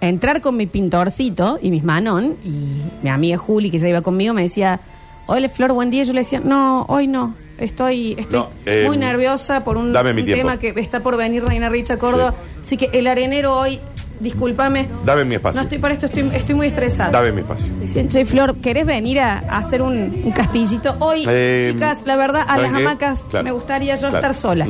entrar 0.00 0.40
con 0.40 0.56
mi 0.56 0.66
pintorcito 0.66 1.60
y 1.62 1.70
mis 1.70 1.84
manón, 1.84 2.34
y 2.44 2.80
mi 3.02 3.10
amiga 3.10 3.38
Juli, 3.38 3.70
que 3.70 3.78
ya 3.78 3.88
iba 3.88 4.00
conmigo, 4.02 4.34
me 4.34 4.42
decía, 4.42 4.80
hola 5.26 5.48
Flor, 5.48 5.72
buen 5.74 5.90
día. 5.90 6.02
Yo 6.02 6.12
le 6.12 6.20
decía, 6.22 6.40
no, 6.42 6.84
hoy 6.88 7.06
no. 7.06 7.34
Estoy, 7.60 8.16
estoy 8.18 8.40
No, 8.40 8.48
eh, 8.66 8.84
muy 8.86 8.96
nerviosa 8.96 9.62
por 9.64 9.76
un, 9.76 9.92
dame 9.92 10.12
mi 10.14 10.22
un 10.22 10.26
tiempo. 10.26 10.40
tema 10.48 10.58
que 10.58 10.72
está 10.80 11.00
por 11.00 11.16
venir 11.16 11.44
Reina 11.44 11.68
Richa 11.68 11.98
Córdoba. 11.98 12.34
Así 12.62 12.76
que 12.76 12.88
el 12.92 13.06
arenero 13.06 13.54
hoy, 13.56 13.78
discúlpame. 14.18 14.88
Dame 15.04 15.24
mi 15.24 15.34
espacio. 15.34 15.58
No 15.60 15.62
estoy 15.64 15.78
para 15.78 15.94
esto, 15.94 16.06
estoy, 16.06 16.30
estoy 16.34 16.54
muy 16.54 16.66
estresada. 16.68 17.10
Dame 17.10 17.32
mi 17.32 17.40
espacio. 17.42 17.68
Che, 18.08 18.24
Flor, 18.24 18.56
¿querés 18.56 18.86
venir 18.86 19.20
a, 19.20 19.40
a 19.40 19.58
hacer 19.58 19.82
un, 19.82 20.22
un 20.24 20.32
castillito? 20.32 20.96
Hoy, 21.00 21.24
Eh, 21.28 21.70
chicas, 21.72 22.04
la 22.06 22.16
verdad, 22.16 22.42
a 22.42 22.56
¿saben 22.56 22.62
las 22.64 22.72
qué? 22.80 22.86
hamacas 22.86 23.20
Claro. 23.28 23.44
me 23.44 23.52
gustaría 23.52 23.94
yo 23.96 24.00
Claro. 24.08 24.16
estar 24.16 24.34
sola. 24.34 24.66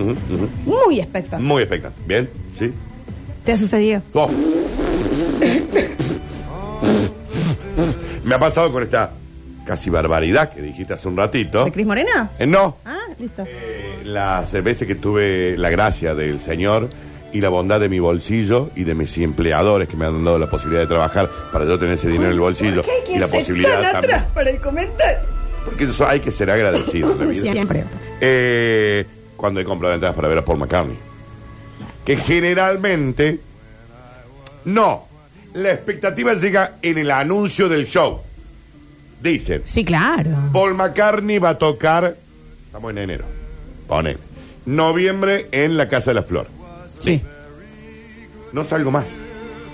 Muy 0.66 0.98
expectante. 1.00 1.44
Muy 1.46 1.62
expectante. 1.62 1.98
¿Bien? 2.06 2.28
¿Sí? 2.58 2.72
¿Te 3.44 3.52
ha 3.52 3.56
sucedido? 3.56 4.02
Oh. 4.14 4.28
Me 8.24 8.34
ha 8.34 8.38
pasado 8.38 8.70
con 8.72 8.82
esta 8.82 9.10
casi 9.64 9.90
barbaridad 9.90 10.50
que 10.52 10.62
dijiste 10.62 10.94
hace 10.94 11.08
un 11.08 11.16
ratito. 11.16 11.64
¿De 11.64 11.72
Cris 11.72 11.86
Morena? 11.86 12.30
Eh, 12.38 12.46
no. 12.46 12.78
Ah, 12.84 12.98
listo. 13.18 13.44
Eh, 13.46 14.00
las 14.04 14.52
veces 14.62 14.86
que 14.88 14.94
tuve 14.94 15.56
la 15.56 15.70
gracia 15.70 16.14
del 16.14 16.40
Señor 16.40 16.88
y 17.32 17.40
la 17.40 17.48
bondad 17.48 17.78
de 17.78 17.88
mi 17.88 17.98
bolsillo 18.00 18.70
y 18.74 18.84
de 18.84 18.94
mis 18.94 19.16
empleadores 19.18 19.88
que 19.88 19.96
me 19.96 20.06
han 20.06 20.24
dado 20.24 20.38
la 20.38 20.50
posibilidad 20.50 20.82
de 20.82 20.88
trabajar 20.88 21.30
para 21.52 21.64
yo 21.64 21.78
tener 21.78 21.94
ese 21.94 22.08
dinero 22.08 22.26
en 22.26 22.32
el 22.32 22.40
bolsillo 22.40 22.82
¿Por 22.82 22.84
qué 22.86 22.90
hay 22.90 23.04
que 23.04 23.12
y 23.12 23.18
la 23.18 23.26
irse 23.26 23.38
posibilidad 23.38 23.80
tan 23.82 23.92
también. 23.92 24.14
atrás 24.14 24.32
para 24.34 24.50
el 24.50 24.60
comentario? 24.60 25.18
Porque 25.64 25.84
eso 25.84 26.08
hay 26.08 26.20
que 26.20 26.32
ser 26.32 26.50
agradecido 26.50 27.12
en 27.12 27.18
la 27.18 27.24
vida. 27.26 27.52
Siempre. 27.52 27.84
Eh, 28.20 29.04
cuando 29.36 29.60
he 29.60 29.64
comprado 29.64 29.94
entradas 29.94 30.16
para 30.16 30.26
ver 30.28 30.38
a 30.38 30.44
Paul 30.44 30.58
McCartney. 30.58 30.96
Que 32.04 32.16
generalmente 32.16 33.38
no. 34.64 35.06
La 35.54 35.72
expectativa 35.72 36.32
llega 36.34 36.76
en 36.82 36.98
el 36.98 37.10
anuncio 37.10 37.68
del 37.68 37.86
show. 37.86 38.20
Dicen, 39.22 39.62
Sí, 39.64 39.84
claro. 39.84 40.30
Paul 40.52 40.74
McCartney 40.74 41.38
va 41.38 41.50
a 41.50 41.58
tocar, 41.58 42.16
estamos 42.66 42.90
en 42.90 42.98
enero, 42.98 43.24
pone, 43.86 44.16
noviembre 44.66 45.48
en 45.52 45.76
la 45.76 45.88
Casa 45.88 46.10
de 46.10 46.14
la 46.14 46.22
Flor. 46.22 46.46
Sí. 47.00 47.20
No 48.52 48.64
salgo 48.64 48.90
más. 48.90 49.04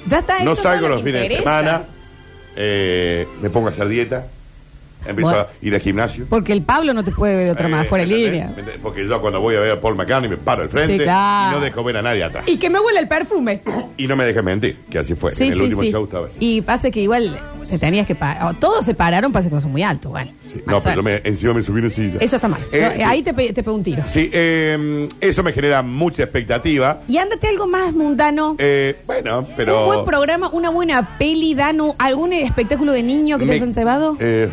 Ya 0.06 0.18
está. 0.20 0.42
No 0.44 0.54
salgo 0.54 0.88
los 0.88 1.02
fines 1.02 1.28
de 1.28 1.38
semana. 1.38 1.82
eh, 2.56 3.26
me 3.42 3.50
pongo 3.50 3.68
a 3.68 3.70
hacer 3.70 3.88
dieta. 3.88 4.26
Empiezo 5.08 5.30
Bueno. 5.30 5.46
a 5.46 5.48
ir 5.66 5.74
al 5.74 5.80
gimnasio. 5.80 6.26
Porque 6.28 6.52
el 6.52 6.62
Pablo 6.62 6.92
no 6.94 7.04
te 7.04 7.12
puede 7.12 7.36
ver 7.36 7.44
de 7.46 7.50
otra 7.52 7.66
Eh, 7.66 7.70
manera, 7.70 7.88
fuera 7.88 8.04
de 8.04 8.10
¿entendés? 8.10 8.32
línea. 8.32 8.48
¿Entendés? 8.48 8.74
Porque 8.82 9.06
yo 9.06 9.20
cuando 9.20 9.40
voy 9.40 9.56
a 9.56 9.60
ver 9.60 9.72
a 9.72 9.80
Paul 9.80 9.94
McCartney 9.96 10.30
me 10.30 10.36
paro 10.36 10.62
al 10.62 10.68
frente 10.68 10.92
Sí, 10.94 10.98
claro. 11.00 11.56
y 11.56 11.60
no 11.60 11.64
dejo 11.64 11.84
ver 11.84 11.96
a 11.98 12.02
nadie 12.02 12.24
atrás. 12.24 12.44
Y 12.46 12.58
que 12.58 12.68
me 12.70 12.78
huele 12.80 13.00
el 13.00 13.08
perfume. 13.08 13.62
Y 13.96 14.06
no 14.06 14.16
me 14.16 14.24
dejes 14.24 14.42
mentir, 14.44 14.76
que 14.90 14.98
así 14.98 15.14
fue. 15.14 15.30
Sí, 15.30 15.44
en 15.44 15.52
el 15.52 15.58
sí, 15.58 15.64
último 15.64 15.82
sí. 15.82 15.90
show 15.92 16.04
estaba 16.04 16.26
así. 16.26 16.36
Y 16.40 16.60
pasa 16.62 16.90
que 16.90 17.00
igual 17.00 17.38
te 17.68 17.78
tenías 17.78 18.06
que 18.06 18.14
parar. 18.14 18.56
Todos 18.60 18.84
se 18.84 18.94
pararon, 18.94 19.32
pasa 19.32 19.48
que 19.50 19.60
son 19.60 19.72
muy 19.72 19.82
altos. 19.82 20.10
Bueno. 20.12 20.30
Sí, 20.46 20.62
Más 20.64 20.76
No, 20.76 20.80
pero 20.82 21.02
suerte. 21.02 21.22
me- 21.24 21.28
encima 21.28 21.52
me 21.54 21.62
subí 21.62 21.80
una 21.80 21.90
silla. 21.90 22.18
Eso 22.20 22.36
está 22.36 22.46
mal. 22.46 22.60
Eh, 22.70 22.80
Yo- 22.80 22.96
sí. 22.96 23.02
Ahí 23.02 23.22
te, 23.22 23.34
pe- 23.34 23.52
te 23.52 23.62
pego 23.64 23.74
un 23.74 23.82
tiro. 23.82 24.04
Sí, 24.06 24.30
eh, 24.32 25.08
eso 25.20 25.42
me 25.42 25.52
genera 25.52 25.82
mucha 25.82 26.22
expectativa. 26.22 27.00
Y 27.08 27.18
ándate 27.18 27.48
algo 27.48 27.66
más 27.66 27.92
mundano. 27.92 28.54
Eh, 28.58 28.96
bueno, 29.06 29.44
pero... 29.56 29.80
Un 29.80 29.86
buen 29.86 30.04
programa, 30.04 30.48
una 30.50 30.70
buena 30.70 31.18
peli, 31.18 31.54
Danu, 31.56 31.94
algún 31.98 32.32
espectáculo 32.32 32.92
de 32.92 33.02
niño 33.02 33.38
que 33.38 33.44
Me- 33.44 33.52
te 33.52 33.56
hayan 33.56 33.74
cebado. 33.74 34.16
Eh, 34.20 34.48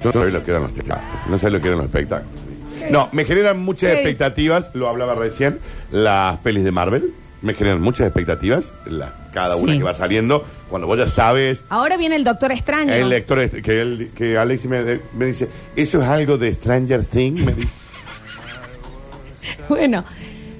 yo 0.00 0.06
no 0.06 0.12
sabía 0.12 0.30
lo 0.38 0.44
que 0.44 0.50
eran 0.50 0.62
los 0.64 0.74
teatros, 0.74 0.98
no 1.28 1.38
sé 1.38 1.50
lo 1.50 1.60
que 1.60 1.68
eran 1.68 1.78
los 1.78 1.86
espectáculos. 1.86 2.32
No, 2.90 3.08
me 3.12 3.24
generan 3.24 3.58
muchas 3.60 3.92
expectativas, 3.92 4.70
lo 4.74 4.88
hablaba 4.88 5.14
recién, 5.14 5.58
las 5.90 6.36
pelis 6.38 6.64
de 6.64 6.70
Marvel, 6.70 7.12
me 7.42 7.54
generan 7.54 7.80
muchas 7.80 8.06
expectativas, 8.06 8.72
la- 8.86 9.12
cada 9.32 9.56
una 9.56 9.72
Sí. 9.72 9.78
que 9.78 9.84
va 9.84 9.94
saliendo, 9.94 10.44
cuando 10.68 10.86
vos 10.86 10.98
ya 10.98 11.06
sabes, 11.06 11.60
Ahora 11.68 11.96
viene 11.96 12.16
el 12.16 12.24
Doctor 12.24 12.50
Extraño. 12.52 12.92
el 12.92 13.08
lector, 13.08 13.38
este- 13.40 13.62
que, 13.62 13.80
él, 13.80 14.10
que 14.14 14.38
Alex 14.38 14.64
me, 14.66 15.00
me 15.14 15.26
dice, 15.26 15.48
¿eso 15.76 16.00
es 16.02 16.08
algo 16.08 16.38
de 16.38 16.52
Stranger 16.52 17.04
Things? 17.04 17.44
Me 17.44 17.52
dice. 17.54 17.68
Bueno, 19.68 20.04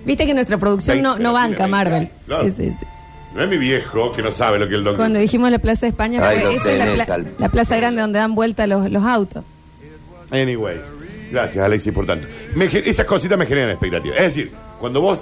viste 0.04 0.26
que 0.26 0.34
nuestra 0.34 0.58
producción 0.58 1.00
no, 1.02 1.18
no 1.18 1.32
banca 1.32 1.66
Marvel. 1.66 2.10
claro. 2.26 2.44
Sí, 2.44 2.50
sí, 2.52 2.70
sí. 2.78 2.86
No 3.34 3.42
es 3.42 3.48
mi 3.48 3.58
viejo 3.58 4.10
que 4.12 4.22
no 4.22 4.32
sabe 4.32 4.58
lo 4.58 4.68
que 4.68 4.74
el 4.74 4.84
doctor... 4.84 4.96
Cuando 4.96 5.18
dijimos 5.18 5.50
la 5.50 5.58
Plaza 5.58 5.82
de 5.82 5.90
España, 5.90 6.26
Ahí 6.26 6.40
fue, 6.40 6.44
lo 6.44 6.50
esa 6.58 6.72
es 6.72 6.78
la, 6.78 6.84
tenés, 6.86 7.04
pla- 7.06 7.14
al- 7.14 7.26
la 7.38 7.48
plaza 7.50 7.76
grande 7.76 8.00
donde 8.00 8.18
dan 8.18 8.34
vuelta 8.34 8.66
los, 8.66 8.90
los 8.90 9.04
autos. 9.04 9.44
Anyway, 10.30 10.76
gracias 11.30 11.64
Alexis 11.64 11.92
por 11.92 12.06
tanto. 12.06 12.26
Me 12.54 12.64
esas 12.66 13.06
cositas 13.06 13.38
me 13.38 13.46
generan 13.46 13.70
expectativa. 13.70 14.14
Es 14.16 14.34
decir, 14.34 14.50
cuando 14.80 15.00
vos... 15.00 15.20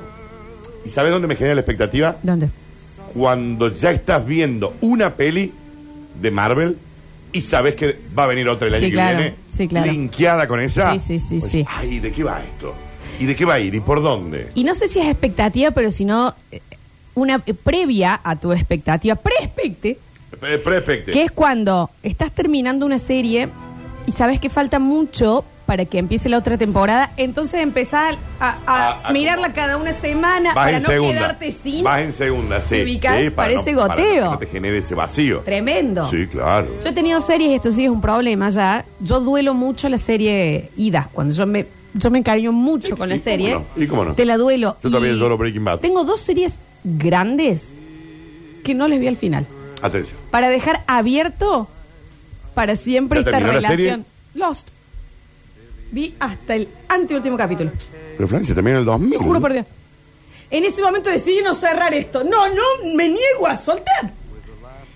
¿Y 0.84 0.90
sabes 0.90 1.10
dónde 1.12 1.26
me 1.26 1.34
genera 1.36 1.54
la 1.56 1.60
expectativa? 1.62 2.16
¿Dónde? 2.22 2.48
Cuando 3.12 3.72
ya 3.72 3.90
estás 3.90 4.24
viendo 4.24 4.74
una 4.82 5.14
peli 5.14 5.52
de 6.20 6.30
Marvel 6.30 6.76
y 7.32 7.40
sabes 7.40 7.74
que 7.74 7.98
va 8.16 8.22
a 8.24 8.26
venir 8.28 8.48
otra 8.48 8.68
el 8.68 8.74
año 8.74 8.80
Sí, 8.80 8.86
que 8.86 8.92
claro, 8.92 9.18
viene, 9.18 9.34
sí, 9.54 9.68
claro. 9.68 9.90
linkeada 9.90 10.46
con 10.46 10.60
esa. 10.60 10.92
Sí, 10.92 11.00
sí, 11.00 11.18
sí, 11.18 11.38
pues, 11.40 11.52
sí. 11.52 11.66
Ay, 11.68 11.98
¿de 11.98 12.12
qué 12.12 12.22
va 12.22 12.40
esto? 12.40 12.72
¿Y 13.18 13.26
de 13.26 13.34
qué 13.34 13.44
va 13.44 13.54
a 13.54 13.60
ir? 13.60 13.74
¿Y 13.74 13.80
por 13.80 14.00
dónde? 14.02 14.48
Y 14.54 14.62
no 14.64 14.74
sé 14.74 14.86
si 14.86 15.00
es 15.00 15.06
expectativa, 15.08 15.70
pero 15.72 15.90
si 15.90 16.04
no, 16.04 16.34
eh, 16.52 16.60
una 17.16 17.42
eh, 17.46 17.54
previa 17.54 18.20
a 18.22 18.36
tu 18.36 18.52
expectativa, 18.52 19.16
pre-expecte, 19.16 19.98
Pre- 20.38 20.58
Prespecte. 20.58 21.10
que 21.12 21.22
es 21.22 21.30
cuando 21.32 21.90
estás 22.02 22.30
terminando 22.30 22.86
una 22.86 22.98
serie 22.98 23.48
y 24.06 24.12
sabes 24.12 24.38
que 24.38 24.50
falta 24.50 24.78
mucho 24.78 25.44
para 25.64 25.84
que 25.84 25.98
empiece 25.98 26.28
la 26.28 26.38
otra 26.38 26.56
temporada, 26.56 27.10
entonces 27.16 27.60
empezás 27.60 28.16
a, 28.38 28.50
a 28.66 28.90
A- 29.02 29.08
a 29.08 29.12
mirarla 29.12 29.52
cada 29.52 29.76
una 29.78 29.92
semana 29.94 30.54
Vas 30.54 30.64
para 30.66 30.76
en 30.76 30.82
no 30.84 30.88
segunda. 30.90 31.14
quedarte 31.14 31.50
sin. 31.52 31.82
Vas 31.82 32.02
en 32.02 32.12
segunda, 32.12 32.60
sí. 32.60 32.76
¿Te 32.76 32.82
ubicás? 32.84 33.20
Sí, 33.20 33.30
para 33.30 33.48
Parece 33.54 33.74
para 33.74 33.94
goteo. 33.94 34.22
que 34.24 34.30
no 34.30 34.38
te 34.38 34.46
genere 34.46 34.78
ese 34.78 34.94
vacío. 34.94 35.40
Tremendo. 35.40 36.04
Sí, 36.04 36.28
claro. 36.28 36.68
Yo 36.84 36.88
he 36.90 36.92
tenido 36.92 37.20
series, 37.20 37.50
esto 37.56 37.72
sí 37.72 37.84
es 37.84 37.90
un 37.90 38.00
problema 38.00 38.48
ya. 38.50 38.84
Yo 39.00 39.18
duelo 39.20 39.54
mucho 39.54 39.88
la 39.88 39.98
serie 39.98 40.70
Ida. 40.76 41.08
Cuando 41.12 41.34
yo 41.34 41.46
me, 41.46 41.66
yo 41.94 42.10
me 42.12 42.18
encariño 42.18 42.52
mucho 42.52 42.94
¿Y- 42.94 42.98
con 42.98 43.08
y 43.08 43.14
la 43.14 43.16
cómo 43.16 43.24
serie. 43.24 43.54
no? 43.54 43.64
¿Y 43.76 43.86
cómo 43.88 44.04
no? 44.04 44.14
Te 44.14 44.24
la 44.24 44.36
duelo. 44.36 44.76
Yo 44.84 44.90
también 44.90 45.16
Y 45.16 45.18
lloro 45.18 45.36
Breaking 45.36 45.64
Bad. 45.64 45.80
Tengo 45.80 46.04
dos 46.04 46.20
series 46.20 46.54
grandes 46.86 47.74
que 48.64 48.74
no 48.74 48.88
les 48.88 49.00
vi 49.00 49.08
al 49.08 49.16
final. 49.16 49.46
Atención. 49.82 50.16
Para 50.30 50.48
dejar 50.48 50.82
abierto 50.86 51.68
para 52.54 52.76
siempre 52.76 53.18
¿Ya 53.18 53.26
esta 53.26 53.38
terminó 53.38 53.60
la 53.60 53.68
relación. 53.68 54.06
Lost. 54.34 54.68
vi 55.92 56.14
hasta 56.20 56.54
el 56.54 56.68
anteúltimo 56.88 57.36
capítulo. 57.36 57.70
Pero 58.16 58.28
Francia 58.28 58.54
también 58.54 58.76
en 58.76 58.80
el 58.80 58.86
2000. 58.86 59.18
Te 59.18 59.24
juro 59.24 59.40
por 59.40 59.52
Dios. 59.52 59.66
En 60.50 60.64
ese 60.64 60.82
momento 60.82 61.10
decidí 61.10 61.42
no 61.42 61.54
cerrar 61.54 61.92
esto. 61.92 62.22
No, 62.24 62.48
no, 62.48 62.94
me 62.94 63.08
niego 63.08 63.46
a 63.46 63.56
soltar. 63.56 64.10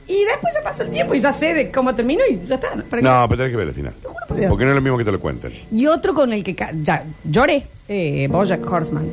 Y 0.06 0.25
después 0.25 0.54
ya 0.54 0.62
pasa 0.62 0.82
el 0.85 0.90
tiempo 0.90 1.14
y 1.14 1.20
ya 1.20 1.32
sé 1.32 1.52
de 1.54 1.70
cómo 1.70 1.94
terminó 1.94 2.23
y 2.28 2.40
ya 2.44 2.56
está. 2.56 2.70
¿Para 2.70 3.02
qué? 3.02 3.02
No, 3.02 3.26
pero 3.28 3.37
tenés 3.38 3.50
que 3.52 3.56
ver 3.56 3.68
el 3.68 3.75
final. 3.75 3.94
juro 4.02 4.14
por 4.26 4.37
Dios. 4.37 4.49
Porque 4.49 4.64
no 4.64 4.70
es 4.70 4.76
lo 4.76 4.82
mismo 4.82 4.99
que 4.99 5.04
te 5.04 5.12
lo 5.12 5.20
cuenten. 5.20 5.52
Y 5.70 5.87
otro 5.87 6.14
con 6.14 6.32
el 6.32 6.42
que 6.42 6.54
ca- 6.56 6.73
ya 6.82 7.04
lloré, 7.25 7.66
eh, 7.88 8.26
Bojack 8.30 8.64
Horseman. 8.68 9.09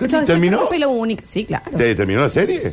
Yo 0.00 0.22
¿Terminó? 0.24 0.64
Soy 0.66 0.78
la 0.78 0.88
única. 0.88 1.24
Sí, 1.24 1.44
claro. 1.44 1.64
¿Te 1.76 1.94
terminó 1.94 2.20
la 2.22 2.28
serie? 2.28 2.72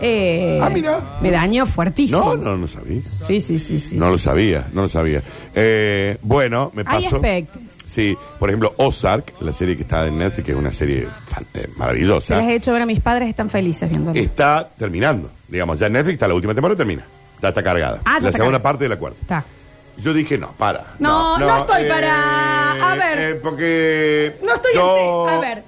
Eh, 0.00 0.58
Ah, 0.62 0.70
mira. 0.70 1.00
Me 1.20 1.30
dañó 1.30 1.66
fuertísimo. 1.66 2.36
No, 2.36 2.36
no, 2.36 2.56
no 2.56 2.68
sabía. 2.68 3.02
Sí, 3.26 3.40
sí, 3.40 3.58
sí, 3.58 3.78
sí. 3.78 3.96
No 3.96 4.10
lo 4.10 4.18
sabía, 4.18 4.66
no 4.72 4.82
lo 4.82 4.88
sabía. 4.88 5.22
Eh, 5.54 6.16
bueno, 6.22 6.70
me 6.74 6.82
Hay 6.86 7.04
pasó. 7.04 7.16
aspectos. 7.16 7.62
Sí, 7.90 8.16
por 8.38 8.48
ejemplo, 8.48 8.72
Ozark, 8.76 9.34
la 9.40 9.52
serie 9.52 9.76
que 9.76 9.82
está 9.82 10.06
en 10.06 10.18
Netflix, 10.18 10.46
que 10.46 10.52
es 10.52 10.58
una 10.58 10.70
serie 10.70 11.08
fan- 11.26 11.44
eh, 11.54 11.62
Se 11.62 11.68
las 11.68 11.76
maravillosa, 11.76 12.40
he 12.44 12.54
hecho 12.54 12.72
ver 12.72 12.82
a 12.82 12.86
mis 12.86 13.00
padres, 13.00 13.28
están 13.28 13.50
felices 13.50 13.88
viéndolo. 13.90 14.18
está 14.18 14.68
terminando. 14.78 15.28
Digamos, 15.48 15.78
ya 15.78 15.86
en 15.88 15.94
Netflix 15.94 16.14
está 16.14 16.28
la 16.28 16.34
última 16.34 16.54
temporada 16.54 16.76
termina. 16.76 17.04
Ya 17.42 17.48
está 17.48 17.62
cargada. 17.62 18.00
Ah, 18.04 18.18
ya 18.18 18.22
la 18.24 18.28
está 18.28 18.30
segunda 18.32 18.44
cargada. 18.58 18.62
parte 18.62 18.84
de 18.84 18.88
la 18.90 18.96
cuarta. 18.96 19.20
Está. 19.20 19.44
Yo 19.98 20.14
dije, 20.14 20.38
no, 20.38 20.52
para. 20.52 20.94
No, 21.00 21.36
no 21.38 21.58
estoy 21.58 21.88
para- 21.88 22.92
a 22.92 22.94
ver. 22.94 23.18
eh, 23.18 23.34
porque. 23.42 24.36
No 24.46 24.54
estoy 24.54 24.70
yo- 24.74 25.28
ante- 25.28 25.36
A 25.36 25.40
ver, 25.54 25.64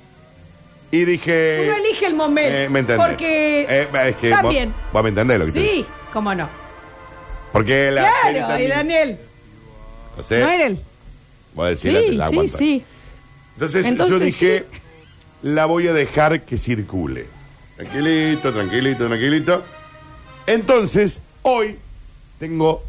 Y 0.92 1.06
dije. 1.06 1.64
uno 1.64 1.76
elige 1.78 2.06
el 2.06 2.14
momento. 2.14 2.54
Eh, 2.54 2.68
¿Me 2.68 2.80
entendés? 2.80 3.06
Porque. 3.06 3.66
Eh, 3.68 3.88
es 4.08 4.16
que 4.16 4.30
También. 4.30 4.70
Vos, 4.70 4.92
vos 4.92 5.02
me 5.02 5.08
entendés 5.08 5.38
lo 5.38 5.46
que 5.46 5.52
Sí, 5.52 5.86
cómo 6.12 6.34
no. 6.34 6.48
Porque 7.50 7.90
la 7.90 8.12
Claro, 8.30 8.58
y 8.58 8.66
Daniel. 8.66 9.18
No 10.16 10.22
sé. 10.22 10.40
No 10.40 10.50
era 10.50 10.66
él. 10.66 10.78
Voy 11.54 11.72
a 11.72 11.76
Sí, 11.76 11.88
te 11.88 12.12
la 12.12 12.28
sí, 12.28 12.48
sí. 12.48 12.84
Entonces, 13.54 13.86
Entonces, 13.86 14.18
yo 14.18 14.24
dije, 14.24 14.66
la 15.40 15.64
voy 15.64 15.88
a 15.88 15.94
dejar 15.94 16.42
que 16.42 16.58
circule. 16.58 17.26
Tranquilito, 17.76 18.52
tranquilito, 18.52 19.06
tranquilito. 19.06 19.62
Entonces, 20.46 21.20
hoy 21.40 21.78
tengo 22.38 22.82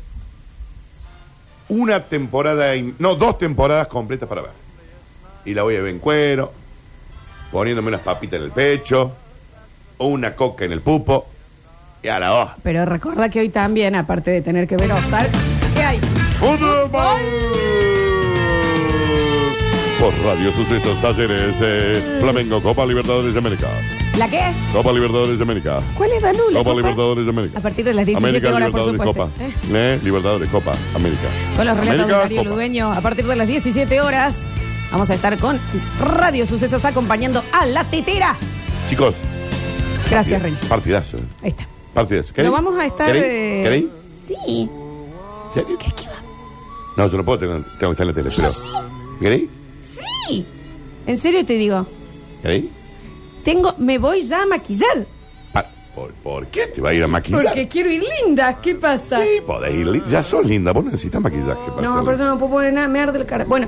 una 1.69 2.03
temporada, 2.03 2.73
no, 2.99 3.15
dos 3.15 3.37
temporadas 3.37 3.87
completas 3.87 4.27
para 4.27 4.41
ver. 4.41 4.51
Y 5.45 5.53
la 5.53 5.63
voy 5.63 5.77
a 5.77 5.81
ver 5.81 5.91
en 5.93 5.99
cuero, 5.99 6.51
poniéndome 7.53 7.89
unas 7.89 8.01
papitas 8.01 8.39
en 8.39 8.45
el 8.45 8.51
pecho, 8.51 9.11
o 9.99 10.07
una 10.07 10.35
coca 10.35 10.65
en 10.65 10.71
el 10.71 10.81
pupo, 10.81 11.27
y 12.01 12.07
a 12.07 12.19
la 12.19 12.33
hoja. 12.33 12.57
Pero 12.63 12.83
recuerda 12.83 13.29
que 13.29 13.39
hoy 13.39 13.49
también, 13.49 13.95
aparte 13.95 14.31
de 14.31 14.41
tener 14.41 14.67
que 14.67 14.75
ver 14.75 14.91
Ozark, 14.91 15.29
¿qué 15.75 15.83
hay? 15.83 15.99
¡Fútbol! 16.39 17.21
Por 19.99 20.13
Radio 20.25 20.51
Sucesos 20.51 20.99
Talleres, 20.99 21.55
eh, 21.61 22.17
Flamengo, 22.19 22.61
Copa 22.61 22.85
Libertadores 22.85 23.33
de 23.33 23.39
América. 23.39 23.67
¿La 24.17 24.27
qué? 24.27 24.51
Copa 24.73 24.91
Libertadores 24.91 25.37
de 25.37 25.43
América. 25.43 25.79
¿Cuál 25.95 26.11
es 26.11 26.21
Danú? 26.21 26.49
la 26.49 26.59
Copa 26.59 26.71
copa? 26.71 26.81
Libertadores 26.81 27.25
de 27.25 27.29
América. 27.29 27.59
A 27.59 27.61
partir 27.61 27.85
de 27.85 27.93
las 27.93 28.05
17 28.05 28.27
América, 28.29 28.55
horas, 28.55 28.71
por 28.71 28.85
supuesto. 28.85 29.13
Copa. 29.13 29.29
¿Eh? 29.39 29.51
Eh, 29.71 29.99
Libertadores, 30.03 30.49
Copa, 30.49 30.73
América. 30.95 31.27
Con 31.55 31.67
los 31.67 31.77
relatos 31.77 32.07
de 32.07 32.13
Darío. 32.13 32.43
Ludueño, 32.43 32.91
a 32.91 32.99
partir 33.01 33.25
de 33.25 33.35
las 33.35 33.47
17 33.47 34.01
horas, 34.01 34.41
vamos 34.93 35.09
a 35.09 35.15
estar 35.15 35.37
con 35.39 35.59
Radio 35.99 36.45
Sucesos 36.45 36.85
acompañando 36.85 37.43
a 37.51 37.65
la 37.65 37.83
tetera. 37.83 38.35
Chicos. 38.89 39.15
Gracias, 40.09 40.41
Rey. 40.41 40.57
Partidazo. 40.69 41.17
Ahí 41.41 41.49
está. 41.49 41.67
Partidazo. 41.93 42.33
No 42.43 42.51
vamos 42.51 42.79
a 42.79 42.85
estar. 42.85 43.07
¿Queréis? 43.07 43.25
eh, 43.25 43.61
¿Queréis? 43.63 43.85
Sí. 44.13 44.69
¿Serio? 45.53 45.77
¿Qué, 45.77 45.91
qué 45.95 46.07
va? 46.07 46.13
No, 46.95 47.07
yo 47.09 47.17
no 47.17 47.25
puedo, 47.25 47.39
tengo, 47.39 47.53
tengo 47.79 47.93
que 47.95 48.03
estar 48.03 48.03
en 48.03 48.07
la 48.07 48.13
tele. 48.13 48.29
Pero, 48.35 48.49
sí. 48.49 48.67
¿Queréis? 49.19 49.49
Sí. 49.83 50.45
En 51.07 51.17
serio 51.17 51.43
te 51.45 51.53
digo. 51.53 51.85
¿Queréis? 52.41 52.65
Tengo, 53.43 53.75
me 53.79 53.97
voy 53.97 54.21
ya 54.21 54.43
a 54.43 54.45
maquillar. 54.45 55.05
¿Por, 55.95 56.11
por 56.23 56.47
qué 56.47 56.65
te 56.65 56.81
va 56.81 56.89
a 56.89 56.93
ir 56.95 57.03
a 57.03 57.07
maquillar? 57.07 57.43
Porque 57.43 57.67
quiero 57.67 57.91
ir 57.91 58.03
linda. 58.25 58.59
¿Qué 58.59 58.73
pasa? 58.73 59.21
Sí, 59.21 59.41
podés 59.45 59.75
ir. 59.75 59.85
li- 59.85 60.03
Ya 60.09 60.23
sos 60.23 60.43
linda, 60.43 60.71
vos 60.71 60.83
no 60.83 60.89
necesitas 60.89 61.21
maquillaje 61.21 61.69
para 61.75 61.87
No, 61.87 62.03
pero 62.03 62.17
no 62.17 62.39
puedo 62.39 62.53
poner 62.53 62.73
nada, 62.73 62.87
me 62.87 62.99
arde 62.99 63.19
la 63.19 63.25
cara. 63.27 63.45
Bueno, 63.45 63.67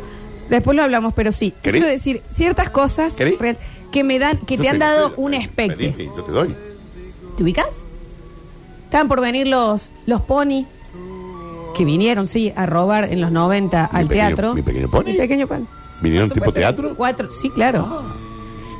después 0.49 0.75
lo 0.75 0.83
hablamos, 0.83 1.13
pero 1.13 1.31
sí. 1.31 1.51
Te 1.51 1.61
¿Querés? 1.61 1.81
Quiero 1.81 1.91
decir 1.95 2.21
ciertas 2.31 2.69
cosas 2.69 3.13
¿Querés? 3.13 3.37
real- 3.39 3.57
que 3.91 4.03
me 4.03 4.19
dan, 4.19 4.37
que 4.39 4.57
Yo 4.57 4.63
te 4.63 4.69
han 4.69 4.79
dado 4.79 5.13
un 5.17 5.31
pedí, 5.55 5.93
Yo 6.15 6.23
te 6.23 6.31
doy. 6.31 6.55
¿Te 7.37 7.43
ubicas? 7.43 7.85
Estaban 8.85 9.07
por 9.07 9.21
venir 9.21 9.47
los, 9.47 9.91
los 10.05 10.21
pony 10.21 10.65
que 11.75 11.83
vinieron, 11.85 12.27
sí, 12.27 12.53
a 12.55 12.65
robar 12.65 13.05
en 13.11 13.19
los 13.21 13.31
90 13.31 13.89
Mi 13.91 13.99
al 13.99 14.07
pequeño- 14.07 14.27
teatro. 14.27 14.53
mi 14.53 14.61
pequeño 14.61 14.89
pony. 14.89 15.03
Mi 15.05 15.13
pequeño 15.17 15.47
pony. 15.47 15.65
¿Vinieron 16.01 16.29
tipo 16.29 16.51
teatro? 16.51 16.89
Ah. 16.91 16.95
Cuatro, 16.95 17.29
sí, 17.29 17.49
claro. 17.49 18.03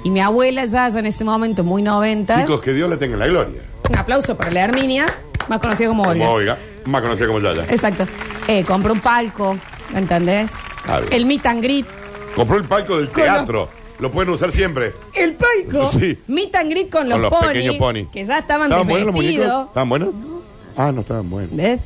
Y 0.03 0.09
mi 0.09 0.19
abuela 0.21 0.65
ya, 0.65 0.87
ya 0.89 0.99
en 0.99 1.05
ese 1.07 1.23
momento, 1.23 1.63
muy 1.63 1.81
90. 1.81 2.41
Chicos, 2.41 2.61
que 2.61 2.73
Dios 2.73 2.89
le 2.89 2.97
tenga 2.97 3.13
en 3.15 3.19
la 3.19 3.27
gloria. 3.27 3.61
Un 3.89 3.97
aplauso 3.97 4.35
para 4.37 4.51
la 4.51 4.61
Herminia, 4.65 5.05
más 5.47 5.59
conocida 5.59 5.87
como 5.89 6.03
Olga. 6.03 6.25
Como 6.25 6.37
Oiga, 6.37 6.57
más 6.85 7.01
conocida 7.01 7.27
como 7.27 7.39
Yaya. 7.39 7.65
Exacto. 7.69 8.05
Eh, 8.47 8.63
compró 8.63 8.93
un 8.93 8.99
palco, 8.99 9.57
¿entendés? 9.93 10.51
Bien. 10.87 11.13
El 11.13 11.25
meet 11.25 11.45
and 11.45 11.61
greet. 11.61 11.85
Compró 12.35 12.57
el 12.57 12.65
palco 12.65 12.97
del 12.97 13.07
Con 13.09 13.23
teatro. 13.23 13.69
Lo 13.99 14.11
pueden 14.11 14.33
usar 14.33 14.51
siempre. 14.51 14.93
El 15.13 15.33
palco. 15.35 15.89
Sí. 15.99 16.17
Meet 16.27 16.55
and 16.55 16.69
greet 16.69 16.89
con 16.89 17.07
los, 17.09 17.19
Con 17.21 17.29
los 17.31 17.45
pequeños 17.45 17.75
pony. 17.75 18.05
Que 18.11 18.25
ya 18.25 18.39
estaban 18.39 18.67
¿Estaban 18.67 18.87
buenos 18.87 19.07
los 19.07 19.15
muñecos? 19.15 19.67
¿Estaban 19.67 19.89
buenos? 19.89 20.09
Ah, 20.75 20.91
no 20.91 21.01
estaban 21.01 21.29
buenos. 21.29 21.55
¿Ves? 21.55 21.81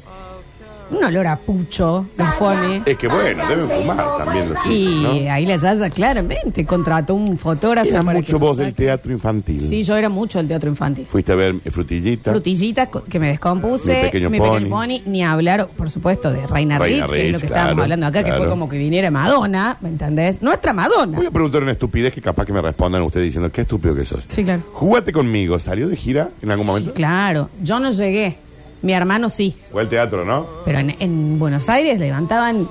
Un 0.92 1.04
olor 1.04 1.28
a 1.28 1.36
pucho, 1.38 2.08
los 2.18 2.28
pony. 2.36 2.82
Es 2.86 2.98
que 2.98 3.08
bueno, 3.08 3.48
deben 3.48 3.70
fumar 3.70 4.06
también 4.18 4.50
los 4.50 4.66
Y 4.66 4.88
chicos, 4.88 5.22
¿no? 5.24 5.32
ahí 5.32 5.46
la 5.46 5.56
Yaya 5.56 5.90
claramente 5.90 6.66
contrató 6.66 7.14
un 7.16 7.38
fotógrafo 7.38 7.90
Era 7.90 8.04
para 8.04 8.18
mucho 8.20 8.40
lo 8.40 8.56
del 8.56 8.70
saque. 8.72 8.84
teatro 8.86 9.12
infantil. 9.12 9.62
Sí, 9.68 9.84
yo 9.84 9.96
era 9.96 10.10
mucho 10.10 10.40
del 10.40 10.48
teatro 10.48 10.70
infantil. 10.70 11.06
Fuiste 11.06 11.32
a 11.32 11.36
ver 11.36 11.56
eh, 11.64 11.70
Frutillita. 11.72 12.88
Co- 12.88 13.04
que 13.04 13.20
me 13.20 13.28
descompuse, 13.28 13.96
Mi 13.96 14.02
pequeño 14.10 14.32
pony. 14.70 15.02
ni 15.06 15.24
hablar, 15.24 15.68
por 15.78 15.90
supuesto, 15.90 16.32
de 16.32 16.46
Reina, 16.48 16.80
Reina 16.80 17.06
Rich, 17.06 17.12
que 17.14 17.26
es 17.26 17.32
lo 17.32 17.38
Rich, 17.38 17.40
que 17.42 17.46
estábamos 17.48 17.74
claro, 17.74 17.84
hablando 17.84 18.06
acá, 18.08 18.20
que 18.20 18.26
claro. 18.26 18.42
fue 18.42 18.50
como 18.50 18.68
que 18.70 18.78
viniera 18.78 19.12
Madonna, 19.12 19.78
¿me 19.82 19.90
entendés? 19.90 20.42
Nuestra 20.42 20.74
Madonna. 20.74 21.18
Voy 21.18 21.26
a 21.28 21.32
preguntar 21.32 21.62
una 21.64 21.72
estupidez 21.74 22.14
que 22.14 22.22
capaz 22.22 22.46
que 22.46 22.54
me 22.54 22.62
respondan 22.62 23.02
ustedes 23.04 23.26
diciendo, 23.26 23.52
qué 23.52 23.62
estúpido 23.62 23.94
que 23.96 24.06
sos. 24.06 24.24
Sí, 24.28 24.44
claro. 24.44 24.64
Jugate 24.74 25.12
conmigo, 25.12 25.60
¿salió 25.60 25.88
de 25.88 25.96
gira 25.96 26.30
en 26.42 26.52
algún 26.52 26.66
momento? 26.66 26.90
Sí, 26.92 26.96
claro. 26.96 27.50
Yo 27.62 27.80
no 27.80 27.92
llegué. 27.92 28.38
Mi 28.82 28.94
hermano 28.94 29.30
sí. 29.30 29.56
Fue 29.72 29.82
al 29.82 29.90
teatro, 29.90 30.24
¿no? 30.26 30.48
Pero 30.66 30.80
en, 30.80 30.96
en 31.00 31.38
Buenos 31.40 31.68
Aires 31.70 32.00
levantaban 32.00 32.70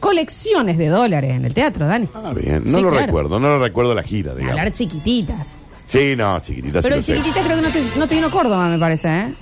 colecciones 0.00 0.78
de 0.78 0.88
dólares 0.88 1.30
en 1.32 1.44
el 1.44 1.54
teatro, 1.54 1.86
Dani. 1.86 2.08
Ah, 2.14 2.32
bien. 2.34 2.62
No 2.64 2.78
Sí, 2.78 2.82
lo 2.82 2.90
claro. 2.90 3.06
recuerdo, 3.06 3.38
no 3.38 3.48
lo 3.48 3.58
recuerdo 3.60 3.94
la 3.94 4.02
gira, 4.02 4.32
digamos. 4.34 4.58
Hablar 4.58 4.72
chiquititas. 4.72 5.46
Sí, 5.86 6.14
no, 6.16 6.38
chiquitita, 6.40 6.80
Pero 6.82 7.02
sí 7.02 7.12
el 7.12 7.18
lo 7.18 7.22
sé. 7.24 7.28
chiquitita 7.30 7.44
creo 7.46 7.56
que 7.56 7.62
no 7.62 7.70
te, 7.70 7.98
no 7.98 8.06
te 8.06 8.14
vino 8.14 8.30
Córdoba, 8.30 8.68
me 8.68 8.78
parece, 8.78 9.08
¿eh? 9.08 9.34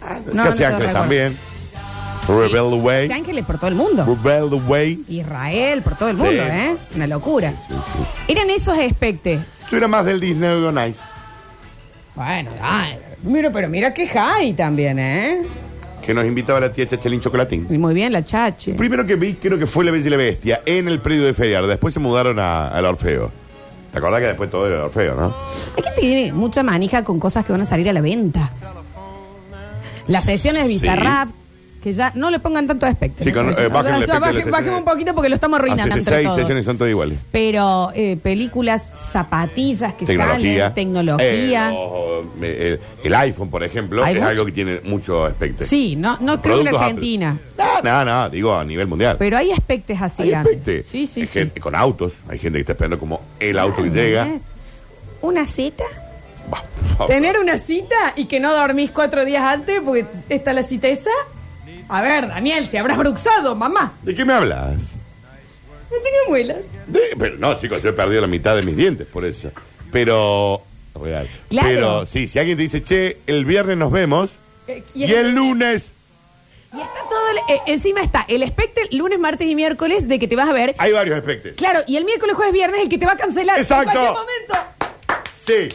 no, 0.00 0.06
Casi 0.06 0.34
no 0.34 0.34
te 0.34 0.46
Ángeles 0.64 0.68
recuerdo. 0.70 0.92
también. 0.92 1.36
Rebel 2.28 2.50
the 2.70 2.76
Way. 2.76 3.06
Sí, 3.06 3.12
Ángeles 3.14 3.44
por 3.46 3.56
todo 3.58 3.68
el 3.68 3.74
mundo. 3.74 4.04
Rebel 4.04 4.50
the 4.50 4.56
Way. 4.70 5.04
Israel 5.08 5.80
por 5.82 5.96
todo 5.96 6.10
el 6.10 6.16
mundo, 6.18 6.32
Sí. 6.32 6.38
¿eh? 6.38 6.76
Una 6.94 7.06
locura. 7.06 7.54
Eran 8.28 8.50
esos 8.50 8.76
espectes. 8.78 9.40
Yo 9.70 9.76
era 9.78 9.88
más 9.88 10.04
del 10.04 10.20
Disney 10.20 10.50
on 10.64 10.78
Ice. 10.88 11.00
Bueno, 12.14 12.50
ay, 12.60 12.98
mira, 13.22 13.50
pero 13.52 13.68
mira 13.68 13.92
que 13.94 14.06
high 14.06 14.52
también, 14.54 14.98
¿eh? 14.98 15.42
Que 16.02 16.14
nos 16.14 16.24
invitaba 16.24 16.60
la 16.60 16.72
tía 16.72 16.86
Chachelín 16.86 17.20
Chocolatín. 17.20 17.66
Y 17.70 17.76
Muy 17.76 17.92
bien, 17.94 18.12
la 18.12 18.24
chache. 18.24 18.74
Primero 18.74 19.04
que 19.04 19.16
vi, 19.16 19.34
creo 19.34 19.58
que 19.58 19.66
fue 19.66 19.84
La 19.84 19.90
Bella 19.90 20.06
y 20.06 20.10
la 20.10 20.16
Bestia, 20.16 20.62
en 20.64 20.88
el 20.88 21.00
predio 21.00 21.24
de 21.24 21.34
Feriar. 21.34 21.66
Después 21.66 21.92
se 21.92 22.00
mudaron 22.00 22.38
a- 22.38 22.68
al 22.68 22.84
Orfeo. 22.86 23.30
¿Te 23.92 23.98
acordás 23.98 24.20
que 24.20 24.26
después 24.28 24.50
todo 24.50 24.66
era 24.66 24.76
el 24.76 24.82
Orfeo, 24.82 25.14
no? 25.14 25.34
Hay 25.76 25.82
gente 25.82 25.94
que 25.96 26.00
tiene 26.00 26.32
mucha 26.32 26.62
manija 26.62 27.04
con 27.04 27.18
cosas 27.18 27.44
que 27.44 27.52
van 27.52 27.62
a 27.62 27.66
salir 27.66 27.88
a 27.88 27.92
la 27.92 28.00
venta. 28.00 28.52
Las 30.06 30.24
sesiones 30.24 30.62
de 30.62 30.68
Sí. 30.68 30.74
Bizarrap, 30.80 31.28
que 31.82 31.92
ya 31.92 32.12
no 32.14 32.30
le 32.30 32.38
pongan 32.40 32.66
tanto 32.66 32.86
aspecto. 32.86 33.22
Sí, 33.22 33.32
con- 33.32 33.48
eh, 33.50 33.68
bájenle 33.68 33.68
O 33.68 33.72
sea, 33.72 33.86
aspecto 33.88 33.96
de 33.98 34.04
las 34.06 34.20
baje- 34.20 34.32
sesiones. 34.34 34.50
bajemos 34.52 34.78
un 34.80 34.84
poquito 34.84 35.14
porque 35.14 35.28
lo 35.28 35.34
estamos 35.36 35.58
arruinando 35.58 35.84
Hace 35.94 35.98
entre 36.00 36.14
seis 36.16 36.26
todos. 36.26 36.38
sesiones 36.40 36.64
son 36.64 36.76
todas 36.78 36.90
iguales. 36.90 37.18
Pero 37.30 37.90
eh, 37.94 38.16
películas, 38.22 38.88
zapatillas 38.94 39.94
que 39.94 40.06
Tecnología. 40.06 40.58
salen, 40.70 40.74
tecnología. 40.74 41.72
Eh, 41.72 42.22
el, 42.42 42.80
el 43.04 43.14
iPhone, 43.14 43.50
por 43.50 43.62
ejemplo, 43.64 44.04
es 44.04 44.14
mucho. 44.14 44.26
algo 44.26 44.44
que 44.46 44.52
tiene 44.52 44.80
mucho 44.84 45.24
aspecto. 45.24 45.64
Sí, 45.64 45.94
no, 45.96 46.16
no 46.20 46.40
creo 46.42 46.60
en 46.60 46.68
Argentina. 46.68 47.38
No, 47.56 47.82
no, 47.82 48.04
no, 48.04 48.30
digo 48.30 48.54
a 48.56 48.64
nivel 48.64 48.86
mundial. 48.86 49.16
Pero 49.18 49.36
hay 49.36 49.50
aspectos 49.52 49.96
así 50.00 50.22
Hay 50.24 50.32
aspectos. 50.34 50.86
Sí, 50.86 51.06
sí, 51.06 51.20
Hay 51.20 51.26
sí. 51.26 51.32
gente 51.32 51.60
con 51.60 51.74
autos. 51.74 52.12
Hay 52.28 52.38
gente 52.38 52.58
que 52.58 52.60
está 52.62 52.72
esperando 52.72 52.98
como 52.98 53.20
el 53.38 53.58
auto 53.58 53.82
que 53.82 53.88
Ah, 53.88 53.92
llega. 53.92 54.28
¿eh? 54.28 54.40
¿Una 55.22 55.46
cita? 55.46 55.84
Bah. 56.50 56.62
¿Tener 57.06 57.38
una 57.38 57.58
cita 57.58 58.14
y 58.16 58.24
que 58.26 58.40
no 58.40 58.52
dormís 58.54 58.90
cuatro 58.90 59.24
días 59.24 59.42
antes 59.42 59.80
porque 59.84 60.06
está 60.28 60.52
la 60.52 60.62
cita 60.62 60.88
esa? 60.88 61.10
A 61.88 62.02
ver, 62.02 62.28
Daniel, 62.28 62.68
si 62.68 62.76
habrás 62.76 62.98
bruxado, 62.98 63.54
mamá. 63.54 63.92
¿De 64.02 64.14
qué 64.14 64.24
me 64.24 64.32
hablas? 64.34 64.74
No 65.90 65.96
tengo 65.96 66.28
muelas. 66.28 66.58
De- 66.86 67.16
pero 67.18 67.36
no, 67.38 67.54
chicos, 67.58 67.82
yo 67.82 67.90
he 67.90 67.92
perdido 67.94 68.20
la 68.20 68.26
mitad 68.26 68.54
de 68.56 68.62
mis 68.62 68.76
dientes 68.76 69.06
por 69.06 69.24
eso. 69.24 69.50
Pero. 69.90 70.62
Real. 71.00 71.28
Claro. 71.48 71.68
Pero 71.68 72.06
sí, 72.06 72.26
si 72.28 72.38
alguien 72.38 72.56
te 72.56 72.64
dice, 72.64 72.82
che, 72.82 73.18
el 73.26 73.44
viernes 73.44 73.76
nos 73.78 73.90
vemos 73.92 74.34
Eh, 74.66 74.82
y, 74.94 75.04
el 75.12 75.30
lunes 75.32 75.90
Y 76.74 76.80
está 76.80 76.98
todo, 77.08 77.30
el- 77.30 77.54
eh, 77.56 77.60
encima 77.66 78.02
está 78.02 78.24
el 78.28 78.42
espectro 78.42 78.82
lunes, 78.90 79.18
martes 79.18 79.48
y 79.48 79.54
miércoles 79.54 80.08
de 80.08 80.18
que 80.18 80.26
te 80.28 80.34
vas 80.36 80.48
a 80.48 80.52
ver. 80.52 80.74
Hay 80.78 80.92
varios 80.92 81.16
espectes. 81.16 81.54
Claro, 81.56 81.80
y 81.86 81.96
el 81.96 82.04
miércoles, 82.04 82.34
jueves, 82.36 82.52
viernes 82.52 82.80
el 82.82 82.88
que 82.88 82.98
te 82.98 83.06
va 83.06 83.12
a 83.12 83.16
cancelar 83.16 83.58
Exacto. 83.58 83.90
en 83.92 83.96
cualquier 83.96 84.12
momento. 84.12 84.54
Sí. 85.46 85.68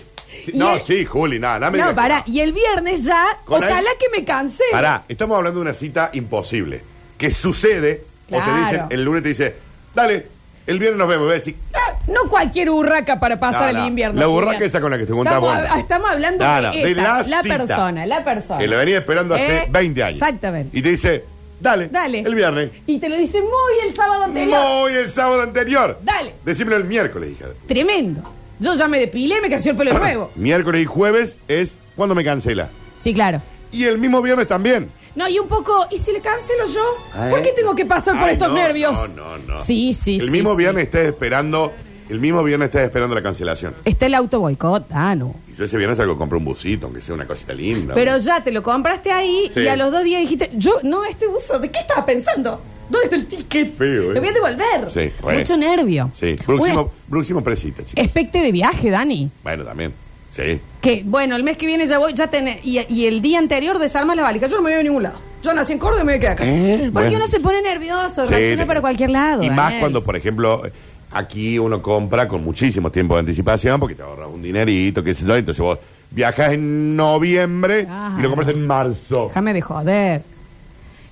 Y 0.47 0.57
No, 0.57 0.75
el- 0.75 0.81
sí, 0.81 1.05
Juli, 1.05 1.39
nada, 1.39 1.59
nada 1.59 1.71
me 1.71 1.77
No, 1.77 1.89
que 1.89 1.93
pará. 1.95 2.23
Y 2.25 2.39
el 2.39 2.53
viernes 2.53 3.03
ya, 3.03 3.37
Con 3.45 3.61
la- 3.61 3.67
ojalá 3.67 3.89
que 3.99 4.09
me 4.19 4.25
cancele. 4.25 4.71
Pará, 4.71 5.03
estamos 5.07 5.37
hablando 5.37 5.59
de 5.59 5.65
una 5.65 5.73
cita 5.73 6.09
imposible. 6.13 6.81
Que 7.17 7.31
sucede, 7.31 8.03
o 8.29 8.35
te 8.37 8.43
Claro. 8.43 8.57
dicen, 8.65 8.81
el 8.89 9.03
lunes 9.05 9.23
te 9.23 9.29
dice, 9.29 9.55
dale, 9.95 10.27
el 10.67 10.79
viernes 10.79 10.97
nos 10.99 11.07
vemos. 11.07 11.25
Voy 11.25 11.33
a 11.33 11.35
decir, 11.39 11.55
Ah, 11.73 11.79
No 12.07 12.27
cualquier 12.29 12.69
urraca 12.69 13.17
para 13.17 13.39
pasar 13.39 13.67
No, 13.73 13.79
no. 13.79 13.83
el 13.83 13.87
invierno. 13.89 14.19
La 14.19 14.27
urraca 14.27 14.53
Julián. 14.55 14.63
esa 14.69 14.81
con 14.81 14.91
la 14.91 14.97
que 14.97 15.05
te 15.05 15.13
juntás 15.13 15.35
estamos, 15.35 15.69
vos. 15.69 15.79
estamos 15.79 16.09
hablando 16.09 16.43
No, 16.45 16.55
de, 16.55 16.61
no, 16.61 16.71
de 16.73 16.91
esta, 16.91 17.01
la 17.03 17.23
la 17.23 17.41
cita. 17.41 17.57
persona, 17.57 18.05
la 18.05 18.23
persona. 18.25 18.59
que 18.59 18.67
lo 18.67 18.77
venía 18.77 18.97
esperando 18.97 19.35
hace 19.35 19.57
Eh, 19.59 19.67
20 19.69 20.03
años. 20.03 20.21
Exactamente. 20.21 20.77
Y 20.77 20.81
te 20.81 20.89
dice, 20.89 21.23
dale, 21.61 21.87
Dale. 21.87 22.19
el 22.19 22.35
viernes. 22.35 22.71
Y 22.87 22.99
te 22.99 23.07
lo 23.07 23.15
dice 23.17 23.39
muy 23.39 23.87
el 23.87 23.95
sábado 23.95 24.23
anterior. 24.25 24.59
Muy 24.81 24.93
el 24.95 25.09
sábado 25.11 25.41
anterior. 25.43 25.97
Dale. 26.01 26.33
Decímelo 26.43 26.75
el 26.75 26.83
miércoles, 26.83 27.31
hija. 27.31 27.45
Tremendo. 27.67 28.21
Yo 28.63 28.73
ya 28.75 28.87
me 28.87 28.97
depilé, 28.97 29.41
me 29.41 29.49
creció 29.49 29.71
el 29.71 29.77
pelo 29.77 29.93
nuevo. 29.99 30.31
Miércoles 30.35 30.81
y 30.81 30.85
jueves 30.85 31.37
es 31.47 31.73
cuando 31.95 32.15
me 32.15 32.23
cancela. 32.23 32.69
Sí, 32.97 33.13
claro. 33.13 33.41
Y 33.71 33.83
el 33.83 33.97
mismo 33.99 34.21
viernes 34.21 34.47
también. 34.47 34.89
No, 35.15 35.27
y 35.27 35.37
un 35.37 35.47
poco, 35.47 35.85
¿y 35.91 35.97
si 35.97 36.11
le 36.13 36.21
cancelo 36.21 36.65
yo? 36.73 36.81
Ah, 37.13 37.27
¿Por 37.29 37.41
qué 37.41 37.49
¿eh? 37.49 37.53
tengo 37.55 37.75
que 37.75 37.85
pasar 37.85 38.15
por 38.17 38.29
Ay, 38.29 38.33
estos 38.33 38.47
no, 38.49 38.55
nervios? 38.55 38.93
No, 39.09 39.37
no, 39.37 39.37
no. 39.39 39.63
Sí, 39.63 39.93
sí, 39.93 40.15
El 40.15 40.25
sí, 40.27 40.31
mismo 40.31 40.51
sí. 40.51 40.57
viernes 40.57 40.85
estás 40.85 41.01
esperando, 41.05 41.71
el 42.09 42.19
mismo 42.19 42.41
viernes 42.43 42.67
estás 42.67 42.83
esperando 42.83 43.13
la 43.13 43.21
cancelación. 43.21 43.75
Está 43.85 44.05
el 44.07 44.13
auto 44.15 44.39
boicot, 44.39 44.85
ah, 44.91 45.13
no. 45.13 45.35
Y 45.51 45.55
yo 45.57 45.65
ese 45.65 45.77
viernes 45.77 45.97
salgo 45.97 46.13
a 46.13 46.17
comprar 46.17 46.37
un 46.39 46.45
busito, 46.45 46.85
aunque 46.87 47.01
sea 47.01 47.13
una 47.15 47.25
cosita 47.27 47.53
linda. 47.53 47.93
Pero 47.93 48.17
ya 48.17 48.41
te 48.43 48.51
lo 48.51 48.63
compraste 48.63 49.11
ahí 49.11 49.51
Sí. 49.53 49.59
y 49.61 49.67
a 49.67 49.75
los 49.75 49.91
dos 49.91 50.03
días 50.03 50.21
dijiste, 50.21 50.49
yo, 50.55 50.77
no, 50.83 51.03
este 51.03 51.27
buzo, 51.27 51.59
¿de 51.59 51.69
qué 51.69 51.79
estaba 51.79 52.05
pensando? 52.05 52.59
¿Dónde 52.89 53.03
está 53.05 53.15
el 53.15 53.25
ticket? 53.27 53.73
Feo, 53.75 54.11
¿eh? 54.11 54.13
Lo 54.13 54.19
voy 54.21 54.29
a 54.29 54.33
devolver. 54.33 54.91
Sí. 54.91 55.11
Mucho 55.23 55.57
nervio. 55.57 56.11
Sí, 56.13 56.35
próximo, 56.45 56.91
próximo 57.09 57.41
presita, 57.43 57.83
chicos. 57.85 58.03
Expecte 58.03 58.39
de 58.39 58.51
viaje, 58.51 58.89
Dani. 58.89 59.29
Bueno, 59.43 59.63
también. 59.63 59.93
Sí. 60.35 60.59
Que, 60.81 61.03
bueno, 61.05 61.35
el 61.35 61.43
mes 61.43 61.57
que 61.57 61.65
viene 61.65 61.85
ya 61.85 61.99
voy, 61.99 62.13
ya 62.13 62.27
tenés, 62.27 62.65
y, 62.65 62.79
y 62.89 63.05
el 63.05 63.21
día 63.21 63.37
anterior 63.39 63.77
desarmas 63.79 64.15
la 64.15 64.23
valija. 64.23 64.47
Yo 64.47 64.57
no 64.57 64.63
me 64.63 64.71
voy 64.71 64.79
a 64.79 64.83
ningún 64.83 65.03
lado. 65.03 65.15
Yo 65.43 65.53
nací 65.53 65.73
en 65.73 65.79
Córdoba 65.79 66.01
y 66.01 66.05
me 66.05 66.11
voy 66.13 66.17
a 66.17 66.19
quedar 66.21 66.33
acá. 66.33 66.43
Eh, 66.47 66.77
Porque 66.93 67.09
bueno. 67.09 67.17
uno 67.17 67.27
se 67.27 67.39
pone 67.39 67.61
nervioso, 67.61 68.23
Sí, 68.25 68.29
reacciona 68.33 68.65
para 68.65 68.81
cualquier 68.81 69.09
lado. 69.11 69.43
Y 69.43 69.49
más 69.49 69.57
Daniel. 69.57 69.79
cuando, 69.81 70.03
por 70.03 70.15
ejemplo, 70.15 70.63
aquí 71.11 71.59
uno 71.59 71.81
compra 71.81 72.27
con 72.27 72.43
muchísimo 72.43 72.89
tiempo 72.91 73.13
de 73.15 73.19
anticipación 73.21 73.79
porque 73.79 73.93
te 73.95 74.01
ahorras 74.03 74.29
un 74.33 74.41
dinerito, 74.41 75.03
qué 75.03 75.13
sé 75.13 75.25
yo. 75.25 75.35
Entonces 75.35 75.61
vos 75.61 75.77
viajas 76.11 76.53
en 76.53 76.95
noviembre 76.95 77.85
Ah. 77.89 78.15
y 78.17 78.21
lo 78.21 78.29
compras 78.29 78.49
en 78.49 78.65
marzo. 78.65 79.25
Déjame 79.27 79.53
de 79.53 79.61
joder. 79.61 80.21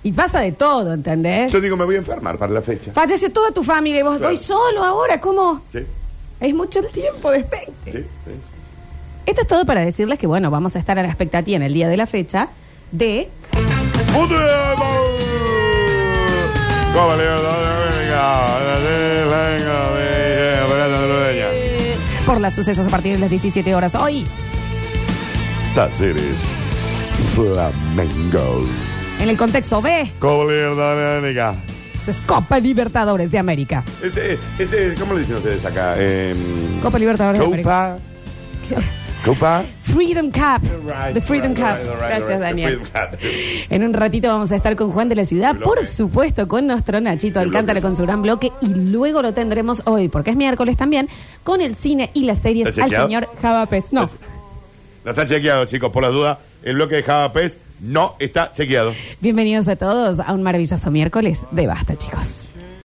Y 0.04 0.12
pasa 0.14 0.40
de 0.40 0.52
todo, 0.54 0.94
¿entendés? 0.94 1.54
Yo 1.54 1.62
digo, 1.62 1.78
me 1.78 1.86
voy 1.86 1.96
a 1.96 2.00
enfermar 2.00 2.38
para 2.38 2.52
la 2.52 2.62
fecha. 2.62 2.92
Fallece 2.92 3.30
toda 3.30 3.52
tu 3.52 3.64
familia 3.64 4.00
y 4.00 4.04
vos 4.04 4.18
Claro. 4.18 4.30
voy 4.30 4.38
solo 4.38 4.84
ahora, 4.84 5.22
¿cómo? 5.22 5.62
Sí, 5.72 5.86
Es 6.40 6.54
mucho 6.56 6.80
el 6.80 6.88
tiempo 6.88 7.30
de 7.30 7.40
expecte. 7.40 7.92
sí, 7.92 7.98
sí. 8.26 8.32
Esto 9.28 9.42
es 9.42 9.48
todo 9.48 9.66
para 9.66 9.82
decirles 9.82 10.18
que, 10.18 10.26
bueno, 10.26 10.50
vamos 10.50 10.76
a 10.76 10.80
estar 10.80 10.98
a 10.98 11.04
la 11.04 11.08
expectativa 11.08 11.56
en 11.58 11.62
el 11.64 11.74
día 11.74 11.88
de 11.88 11.98
la 11.98 12.08
fecha 12.08 12.50
de 12.92 13.30
¡Fútbol! 14.12 14.28
Copa 16.94 17.16
Libertadores. 17.16 17.82
por 22.26 22.40
las 22.40 22.56
sucesos 22.56 22.86
a 22.88 22.90
partir 22.90 23.14
de 23.14 23.20
las 23.20 23.30
17 23.30 23.76
horas 23.76 23.94
hoy 23.96 24.26
Talleres 25.76 26.42
Flamengo. 27.36 28.66
En 29.22 29.30
el 29.30 29.38
contexto 29.38 29.82
B. 29.82 30.12
Copa 30.20 30.44
Libertadores. 30.52 31.58
Es 32.08 32.22
Copa 32.24 32.60
Libertadores 32.60 33.30
de 33.32 33.38
América. 33.38 33.84
Ese, 34.04 34.38
ese, 34.58 34.96
¿cómo 35.00 35.14
le 35.14 35.20
dicen 35.22 35.36
ustedes 35.36 35.64
acá? 35.64 35.96
Em, 36.02 36.80
Copa 36.82 36.98
Libertadores 36.98 37.40
de 37.40 37.46
América. 37.46 37.98
Copa. 38.70 38.82
Copa. 39.24 39.64
Freedom 39.84 40.32
Cup. 40.32 40.64
Right, 40.84 41.14
The 41.14 41.22
Freedom 41.22 41.54
right, 41.54 41.60
Cup. 41.64 41.78
right, 41.78 42.00
Gracias, 42.00 42.40
Daniel. 42.40 42.80
the 42.80 42.86
Freedom 42.86 43.10
Cup. 43.12 43.20
En 43.70 43.84
un 43.84 43.94
ratito 43.94 44.28
vamos 44.30 44.52
a 44.52 44.56
estar 44.56 44.76
con 44.76 44.92
Juan 44.92 45.10
de 45.10 45.16
la 45.16 45.26
Ciudad, 45.26 45.54
Bloque. 45.54 45.66
por 45.66 45.86
supuesto, 45.86 46.48
con 46.48 46.66
nuestro 46.66 47.00
Nachito 47.00 47.40
Alcántara 47.40 47.82
con 47.82 47.96
su 47.96 48.02
gran 48.02 48.24
bloque 48.24 48.52
y 48.62 48.68
luego 48.74 49.22
lo 49.22 49.34
tendremos 49.36 49.84
hoy, 49.86 50.10
porque 50.10 50.32
es 50.32 50.36
miércoles 50.36 50.76
también, 50.78 51.08
con 51.44 51.62
el 51.62 51.76
cine 51.76 52.10
y 52.16 52.24
las 52.24 52.40
series 52.40 52.70
¿Está 52.70 52.86
al 52.86 52.90
señor 52.90 53.28
Javapes. 53.40 53.94
No, 53.94 54.10
No 55.06 55.12
está 55.12 55.28
chequeado, 55.28 55.66
chicos, 55.66 55.92
por 55.92 56.02
las 56.02 56.12
dudas. 56.12 56.40
El 56.64 56.76
bloque 56.76 56.96
de 56.96 57.04
Java 57.04 57.32
Pez 57.32 57.58
no 57.82 58.16
está 58.20 58.52
chequeado. 58.52 58.94
bienvenidos 59.20 59.68
a 59.68 59.76
todos 59.76 60.20
a 60.20 60.32
un 60.34 60.44
maravilloso 60.44 60.92
miércoles 60.92 61.40
de 61.52 61.68
Basta, 61.68 61.96
chicos. 61.96 62.48